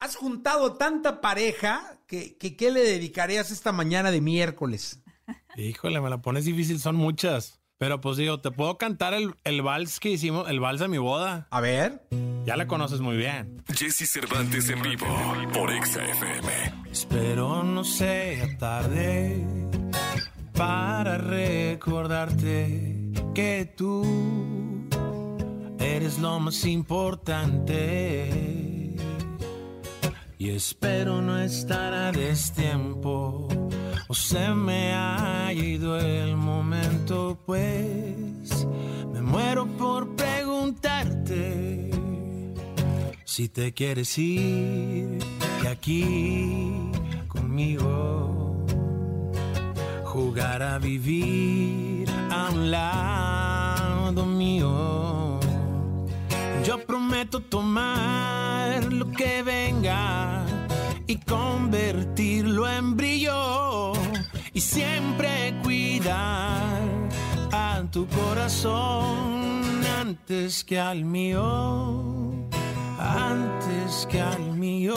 [0.00, 5.02] has juntado tanta pareja que, que ¿qué le dedicarías esta mañana de miércoles?
[5.56, 7.60] Híjole, me la pones difícil, son muchas.
[7.78, 10.98] Pero pues digo, te puedo cantar el, el vals que hicimos, el vals de mi
[10.98, 11.46] boda.
[11.50, 12.02] A ver.
[12.44, 13.62] Ya la conoces muy bien.
[13.72, 15.06] Jesse Cervantes en vivo
[15.52, 16.90] por Exa FM.
[16.90, 19.46] Espero no sea tarde
[20.54, 24.02] para recordarte que tú
[25.78, 28.77] eres lo más importante.
[30.40, 33.48] Y espero no estar a destiempo
[34.06, 38.64] o se me haya ido el momento, pues
[39.12, 41.90] me muero por preguntarte
[43.24, 45.18] si te quieres ir
[45.60, 46.92] de aquí
[47.26, 48.64] conmigo,
[50.04, 55.40] jugar a vivir a un lado mío.
[56.64, 58.37] Yo prometo tomar
[58.92, 60.44] lo que venga
[61.06, 63.92] y convertirlo en brillo
[64.52, 66.82] y siempre cuidar
[67.52, 72.32] a tu corazón antes que al mío,
[72.98, 74.94] antes que al mío.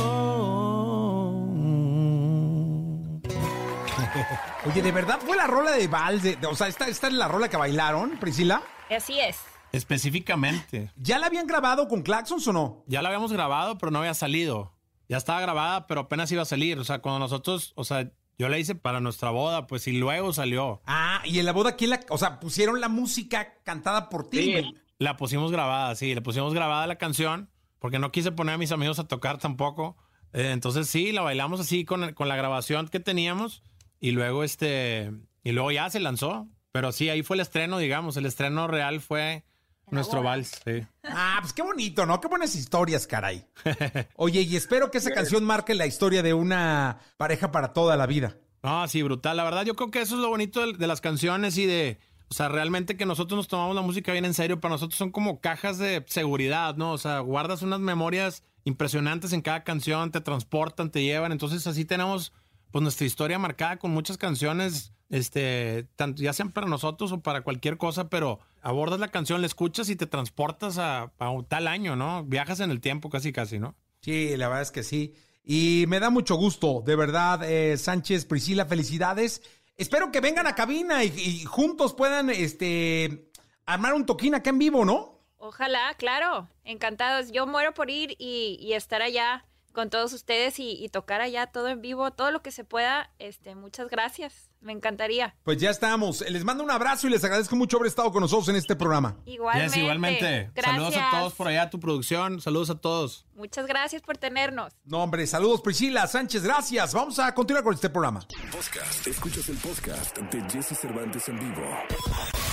[4.65, 6.21] Oye, ¿de verdad fue la rola de Vals?
[6.23, 8.61] De- de- o sea, ¿esta, ¿esta es la rola que bailaron, Priscila?
[8.89, 9.37] Así es.
[9.71, 10.91] Específicamente.
[10.95, 12.83] ¿Ya la habían grabado con Claxons o no?
[12.87, 14.73] Ya la habíamos grabado, pero no había salido.
[15.07, 16.79] Ya estaba grabada, pero apenas iba a salir.
[16.79, 20.33] O sea, cuando nosotros, o sea, yo la hice para nuestra boda, pues y luego
[20.33, 20.81] salió.
[20.85, 24.51] Ah, y en la boda, ¿quién la, o sea, pusieron la música cantada por ti?
[24.51, 24.75] güey?
[24.97, 27.49] La pusimos grabada, sí, le pusimos grabada la canción,
[27.79, 29.97] porque no quise poner a mis amigos a tocar tampoco.
[30.33, 33.63] Eh, entonces sí, la bailamos así con, con la grabación que teníamos
[33.99, 35.11] y luego este,
[35.43, 36.47] y luego ya se lanzó.
[36.71, 39.43] Pero sí, ahí fue el estreno, digamos, el estreno real fue
[39.91, 40.85] nuestro vals, sí.
[41.03, 42.19] Ah, pues qué bonito, ¿no?
[42.19, 43.45] Qué buenas historias, caray.
[44.15, 48.07] Oye, y espero que esa canción marque la historia de una pareja para toda la
[48.07, 48.37] vida.
[48.63, 49.37] No, sí, brutal.
[49.37, 51.99] La verdad, yo creo que eso es lo bonito de, de las canciones y de,
[52.29, 54.61] o sea, realmente que nosotros nos tomamos la música bien en serio.
[54.61, 56.93] Para nosotros son como cajas de seguridad, ¿no?
[56.93, 61.31] O sea, guardas unas memorias impresionantes en cada canción, te transportan, te llevan.
[61.31, 62.31] Entonces, así tenemos,
[62.71, 67.41] pues, nuestra historia marcada con muchas canciones, este, tanto, ya sean para nosotros o para
[67.41, 71.67] cualquier cosa, pero abordas la canción, la escuchas y te transportas a, a un tal
[71.67, 72.23] año, ¿no?
[72.23, 73.75] Viajas en el tiempo casi, casi, ¿no?
[74.01, 75.15] Sí, la verdad es que sí.
[75.43, 79.41] Y me da mucho gusto, de verdad, eh, Sánchez, Priscila, felicidades.
[79.75, 83.31] Espero que vengan a cabina y, y juntos puedan este,
[83.65, 85.19] armar un toquín acá en vivo, ¿no?
[85.37, 86.47] Ojalá, claro.
[86.63, 87.31] Encantados.
[87.31, 91.47] Yo muero por ir y, y estar allá con todos ustedes y, y tocar allá
[91.47, 93.09] todo en vivo, todo lo que se pueda.
[93.19, 94.49] Este, muchas gracias.
[94.61, 95.35] Me encantaría.
[95.43, 96.21] Pues ya estamos.
[96.29, 99.17] Les mando un abrazo y les agradezco mucho haber estado con nosotros en este programa.
[99.25, 99.75] Igualmente.
[99.75, 100.51] Yes, igualmente.
[100.61, 102.39] Saludos a todos por allá, tu producción.
[102.39, 103.25] Saludos a todos.
[103.33, 104.71] Muchas gracias por tenernos.
[104.85, 106.93] No, hombre, saludos Priscila, Sánchez, gracias.
[106.93, 108.19] Vamos a continuar con este programa.
[108.51, 109.07] Podcast.
[109.07, 111.63] Escuchas el podcast de Jesse Cervantes en vivo.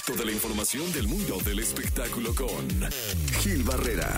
[0.06, 2.90] Toda la información del mundo del espectáculo con
[3.42, 4.08] Gil Barrera.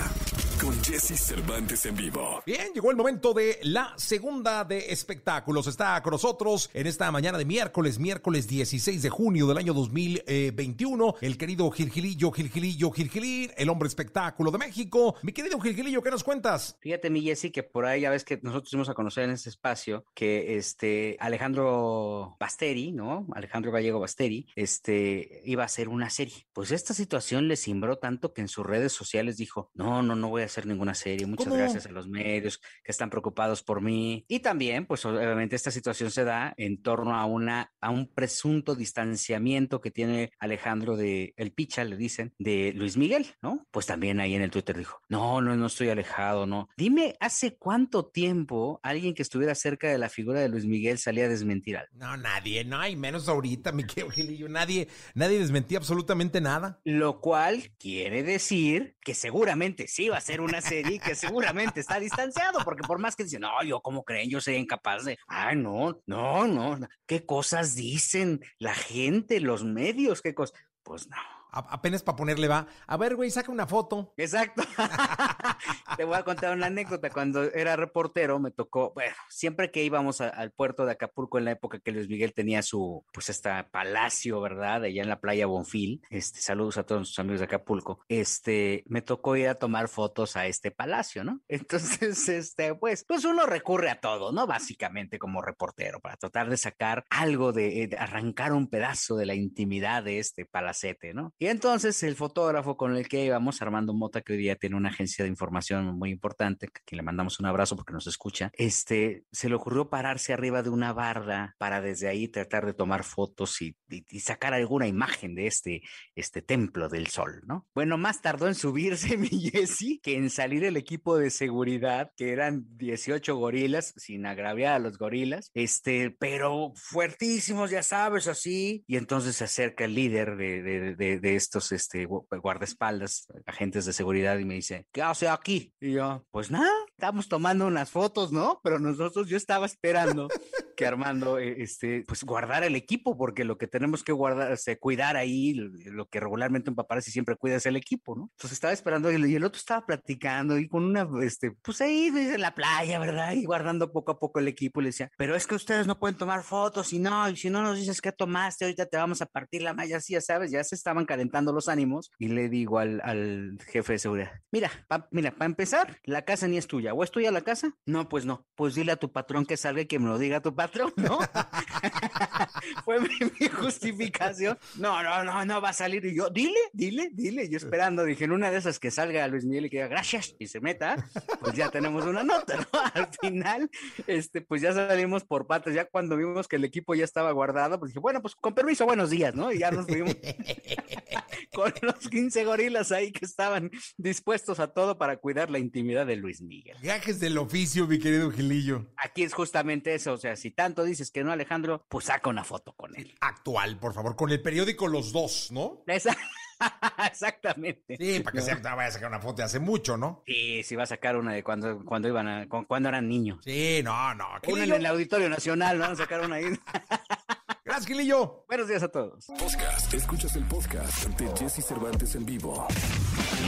[0.61, 2.42] Con Jesse Cervantes en vivo.
[2.44, 5.66] Bien, llegó el momento de la segunda de espectáculos.
[5.66, 11.14] Está con nosotros en esta mañana de miércoles, miércoles 16 de junio del año 2021,
[11.22, 15.14] el querido Gilgilillo, Gilgilillo, Gilgilín, el hombre espectáculo de México.
[15.22, 16.76] Mi querido Gilgilillo, ¿qué nos cuentas?
[16.80, 19.48] Fíjate, mi Jessy, que por ahí ya ves que nosotros dimos a conocer en este
[19.48, 23.26] espacio que este Alejandro Basteri, ¿no?
[23.32, 26.46] Alejandro Gallego Basteri, este iba a hacer una serie.
[26.52, 30.28] Pues esta situación le cimbró tanto que en sus redes sociales dijo: No, no, no
[30.28, 31.26] voy a hacer ninguna serie.
[31.26, 31.57] Muchas ¿Cómo?
[31.57, 34.24] gracias a los medios que están preocupados por mí.
[34.28, 38.74] Y también, pues obviamente esta situación se da en torno a una a un presunto
[38.74, 43.66] distanciamiento que tiene Alejandro de el Picha, le dicen, de Luis Miguel, ¿no?
[43.70, 46.68] Pues también ahí en el Twitter dijo: No, no, no estoy alejado, no.
[46.76, 51.24] Dime, ¿hace cuánto tiempo alguien que estuviera cerca de la figura de Luis Miguel salía
[51.24, 51.92] a desmentir algo?
[51.94, 54.48] No, nadie, no, y menos ahorita, mi querido.
[54.48, 56.80] Nadie, nadie desmentía absolutamente nada.
[56.84, 61.99] Lo cual quiere decir que seguramente sí va a ser una serie que seguramente está
[61.99, 65.18] distanciado, porque por más que dicen, no, yo como creen, yo sería incapaz de,
[65.57, 66.88] no, no, no, no.
[67.07, 70.22] ¿qué cosas dicen la gente, los medios?
[70.22, 70.59] ¿Qué cosas?
[70.82, 71.39] Pues no.
[71.53, 72.66] Apenas para ponerle va.
[72.86, 74.12] A ver, güey, saca una foto.
[74.16, 74.62] Exacto.
[75.96, 77.11] Te voy a contar una anécdota.
[77.11, 81.44] Cuando era reportero, me tocó, bueno, siempre que íbamos a- al puerto de Acapulco en
[81.44, 84.84] la época que Luis Miguel tenía su, pues, este palacio, ¿verdad?
[84.84, 86.03] Allá en la playa Bonfil.
[86.11, 88.01] Este, saludos a todos nuestros amigos de Acapulco.
[88.09, 91.40] Este, me tocó ir a tomar fotos a este palacio, ¿no?
[91.48, 94.46] Entonces, este, pues, pues uno recurre a todo, ¿no?
[94.46, 99.26] Básicamente como reportero, para tratar de sacar algo de, eh, de arrancar un pedazo de
[99.26, 101.34] la intimidad de este palacete, ¿no?
[101.43, 104.91] Y entonces el fotógrafo con el que íbamos, Armando Mota, que hoy día tiene una
[104.91, 109.24] agencia de información muy importante, a quien le mandamos un abrazo porque nos escucha, este,
[109.32, 113.62] se le ocurrió pararse arriba de una barda para desde ahí tratar de tomar fotos
[113.62, 113.74] y,
[114.20, 115.80] sacar alguna imagen de este,
[116.14, 117.66] este templo del sol, ¿no?
[117.74, 122.32] Bueno, más tardó en subirse mi Jesse que en salir el equipo de seguridad, que
[122.32, 128.84] eran 18 gorilas, sin agraviar a los gorilas, este, pero fuertísimos, ya sabes, así.
[128.86, 133.85] Y entonces se acerca el líder de, de- de- de estos este, gu- guardaespaldas, agentes
[133.87, 135.74] de seguridad, y me dice, ¿qué hace aquí?
[135.81, 136.70] Y yo, pues nada,
[137.01, 138.61] estamos tomando unas fotos, ¿no?
[138.62, 140.28] Pero nosotros, yo estaba esperando
[140.76, 144.78] que Armando, eh, este, pues guardara el equipo, porque lo que tenemos que guardar, este,
[144.78, 148.28] cuidar ahí, lo que regularmente un paparazzi siempre cuida es el equipo, ¿no?
[148.32, 152.40] Entonces estaba esperando y el, otro estaba platicando y con una, este, pues ahí en
[152.40, 153.32] la playa, ¿verdad?
[153.32, 155.98] Y guardando poco a poco el equipo y le decía, pero es que ustedes no
[155.98, 159.22] pueden tomar fotos y no, y si no nos dices qué tomaste, ahorita te vamos
[159.22, 162.51] a partir la malla, así ya sabes, ya se estaban calentando los ánimos y le
[162.51, 166.66] digo al, al jefe de seguridad, mira, pa- mira, para empezar, la casa ni es
[166.66, 167.76] tuya, ¿o es tuya la casa?
[167.86, 170.41] No, pues no, pues dile a tu patrón que salga y que me lo diga
[170.41, 171.18] tu patrón, ¿no?
[172.84, 173.08] Fue mi,
[173.38, 174.58] mi justificación.
[174.76, 176.04] No, no, no, no va a salir.
[176.04, 177.48] Y yo, dile, dile, dile.
[177.48, 180.34] Yo esperando, dije, en una de esas que salga Luis Miguel y que diga gracias
[180.38, 181.08] y se meta,
[181.40, 182.80] pues ya tenemos una nota, ¿no?
[182.94, 183.70] Al final,
[184.06, 185.74] este, pues ya salimos por patas.
[185.74, 188.84] Ya cuando vimos que el equipo ya estaba guardado, pues dije, bueno, pues con permiso,
[188.86, 189.52] buenos días, ¿no?
[189.52, 190.16] Y ya nos fuimos
[191.52, 196.16] con los 15 gorilas ahí que estaban dispuestos a todo para cuidar la intimidad de
[196.16, 196.76] Luis Miguel.
[196.82, 198.86] Gajes del oficio, mi querido Gilillo.
[198.96, 202.44] Aquí es justamente eso, o sea, si tanto dices que no, Alejandro, pues saca una
[202.51, 203.14] foto con él.
[203.20, 205.84] Actual, por favor, con el periódico Los Dos, ¿no?
[205.86, 206.16] Esa-
[207.07, 207.96] Exactamente.
[207.96, 208.44] Sí, para que No.
[208.44, 210.22] sea, no vaya a sacar una foto de hace mucho, ¿no?
[210.26, 213.38] Sí, sí va a sacar una de cuando, cuando iban a, cu- cuando eran niños.
[213.44, 214.26] Sí, no, no.
[214.48, 216.44] Una en el Auditorio Nacional, van a sacar una ahí.
[217.64, 218.44] Gracias, Gilillo.
[218.48, 219.26] Buenos días a todos.
[219.26, 219.94] Podcast.
[219.94, 222.66] Escuchas el podcast de Jesse Cervantes en vivo.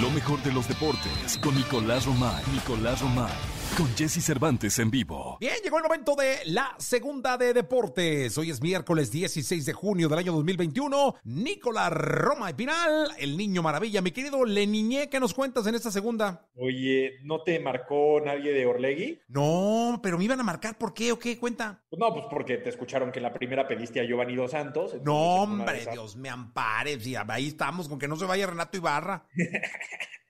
[0.01, 2.43] Lo mejor de los deportes con Nicolás Romay.
[2.53, 3.33] Nicolás Romay.
[3.77, 5.39] Con Jesse Cervantes en vivo.
[5.41, 8.37] Bien, llegó el momento de la segunda de deportes.
[8.37, 11.15] Hoy es miércoles 16 de junio del año 2021.
[11.25, 14.03] Nicolás Roma y Pinal, el niño maravilla.
[14.03, 16.47] Mi querido Leniñé, ¿qué nos cuentas en esta segunda?
[16.57, 19.19] Oye, ¿no te marcó nadie de Orlegui?
[19.29, 20.77] No, pero me iban a marcar.
[20.77, 21.39] ¿Por qué o qué?
[21.39, 21.83] Cuenta.
[21.89, 24.93] Pues no, pues porque te escucharon que en la primera pediste a Giovanni Dos Santos.
[24.97, 24.99] No,
[25.37, 27.01] de hombre, esas- Dios me ampare.
[27.01, 29.27] Sí, ahí estamos con que no se vaya Renato Ibarra.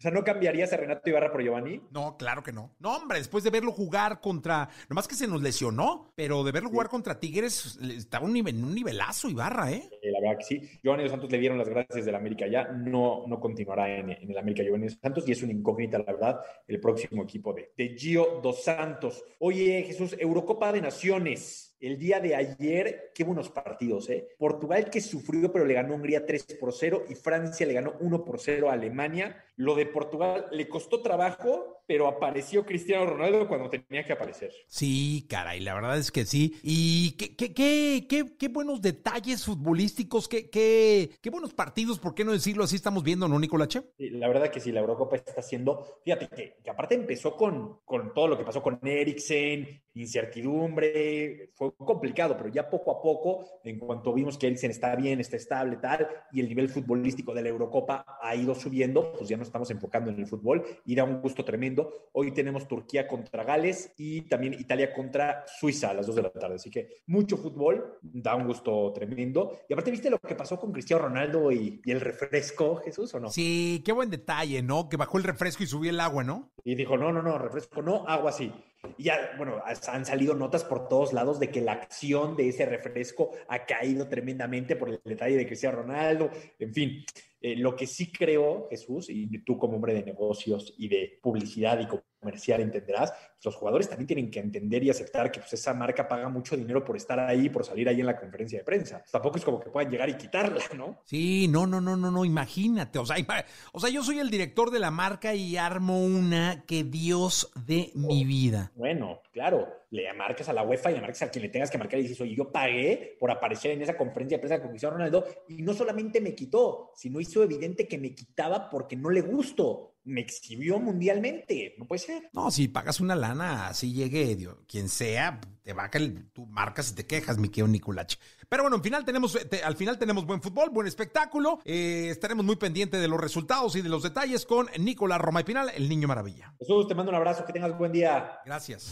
[0.00, 1.78] O sea, ¿no cambiarías a Renato Ibarra por Giovanni?
[1.90, 2.74] No, claro que no.
[2.78, 4.66] No, hombre, después de verlo jugar contra.
[4.88, 8.74] Nomás que se nos lesionó, pero de verlo jugar contra Tigres, estaba un, nivel, un
[8.74, 9.90] nivelazo Ibarra, ¿eh?
[10.00, 10.70] Eh, la verdad que sí.
[10.82, 12.64] Giovanni Dos Santos le dieron las gracias del América ya.
[12.68, 16.04] No, no continuará en, en el América Giovanni Dos Santos y es una incógnita, la
[16.04, 19.22] verdad, el próximo equipo de, de Gio Dos Santos.
[19.38, 21.69] Oye, Jesús, Eurocopa de Naciones.
[21.80, 24.28] El día de ayer, qué buenos partidos, ¿eh?
[24.38, 28.22] Portugal que sufrió, pero le ganó Hungría 3 por 0 y Francia le ganó 1
[28.22, 29.42] por 0 a Alemania.
[29.56, 34.52] Lo de Portugal le costó trabajo, pero apareció Cristiano Ronaldo cuando tenía que aparecer.
[34.66, 36.54] Sí, caray, la verdad es que sí.
[36.62, 42.14] Y qué, qué, qué, qué, qué buenos detalles futbolísticos, qué, qué, qué buenos partidos, ¿por
[42.14, 42.76] qué no decirlo así?
[42.76, 43.82] Estamos viendo, ¿no, Nicolache?
[43.96, 47.80] Sí, La verdad que sí, la Eurocopa está haciendo, fíjate que, que aparte empezó con,
[47.86, 53.44] con todo lo que pasó con Eriksen, incertidumbre, fue complicado, pero ya poco a poco,
[53.64, 57.42] en cuanto vimos que Eriksen está bien, está estable, tal, y el nivel futbolístico de
[57.42, 61.04] la Eurocopa ha ido subiendo, pues ya nos estamos enfocando en el fútbol y da
[61.04, 62.10] un gusto tremendo.
[62.12, 66.30] Hoy tenemos Turquía contra Gales y también Italia contra Suiza a las 2 de la
[66.30, 69.58] tarde, así que mucho fútbol, da un gusto tremendo.
[69.68, 73.20] Y aparte, ¿viste lo que pasó con Cristiano Ronaldo y, y el refresco, Jesús, o
[73.20, 73.30] no?
[73.30, 74.88] Sí, qué buen detalle, ¿no?
[74.88, 76.50] Que bajó el refresco y subió el agua, ¿no?
[76.64, 78.52] Y dijo, no, no, no, refresco no, agua sí.
[78.96, 82.66] Y ya, bueno, han salido notas por todos lados de que la acción de ese
[82.66, 86.30] refresco ha caído tremendamente por el detalle de Cristiano Ronaldo.
[86.58, 87.04] En fin,
[87.40, 91.78] eh, lo que sí creo, Jesús, y tú como hombre de negocios y de publicidad
[91.80, 91.86] y
[92.20, 96.06] comercial entenderás, pues los jugadores también tienen que entender y aceptar que pues, esa marca
[96.06, 99.02] paga mucho dinero por estar ahí, por salir ahí en la conferencia de prensa.
[99.10, 101.00] Tampoco es como que puedan llegar y quitarla, ¿no?
[101.04, 102.98] Sí, no, no, no, no, no, imagínate.
[102.98, 106.64] O sea, ima- o sea, yo soy el director de la marca y armo una
[106.66, 108.70] que Dios de mi vida.
[108.74, 111.78] Bueno, claro, le marcas a la UEFA y le marcas a quien le tengas que
[111.78, 114.96] marcar y dices, oye, yo pagué por aparecer en esa conferencia de prensa con Cristiano
[114.96, 119.22] Ronaldo y no solamente me quitó, sino hizo evidente que me quitaba porque no le
[119.22, 119.94] gustó.
[120.10, 121.74] Me exhibió mundialmente.
[121.78, 122.30] No puede ser.
[122.32, 126.46] No, si pagas una lana, así llegue Dios, quien sea, te va a caer, tú
[126.46, 128.18] marcas y te quejas, mi querido Nicolache.
[128.48, 131.60] Pero bueno, al final tenemos, te- al final tenemos buen fútbol, buen espectáculo.
[131.64, 135.44] Eh, estaremos muy pendientes de los resultados y de los detalles con Nicolás Roma y
[135.44, 136.52] Pinal, el niño maravilla.
[136.58, 138.32] Jesús, te mando un abrazo, que tengas buen día.
[138.44, 138.90] Gracias.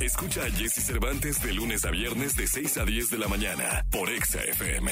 [0.00, 3.84] Escucha a Jesse Cervantes de lunes a viernes de 6 a 10 de la mañana
[3.90, 4.90] por Exa FM.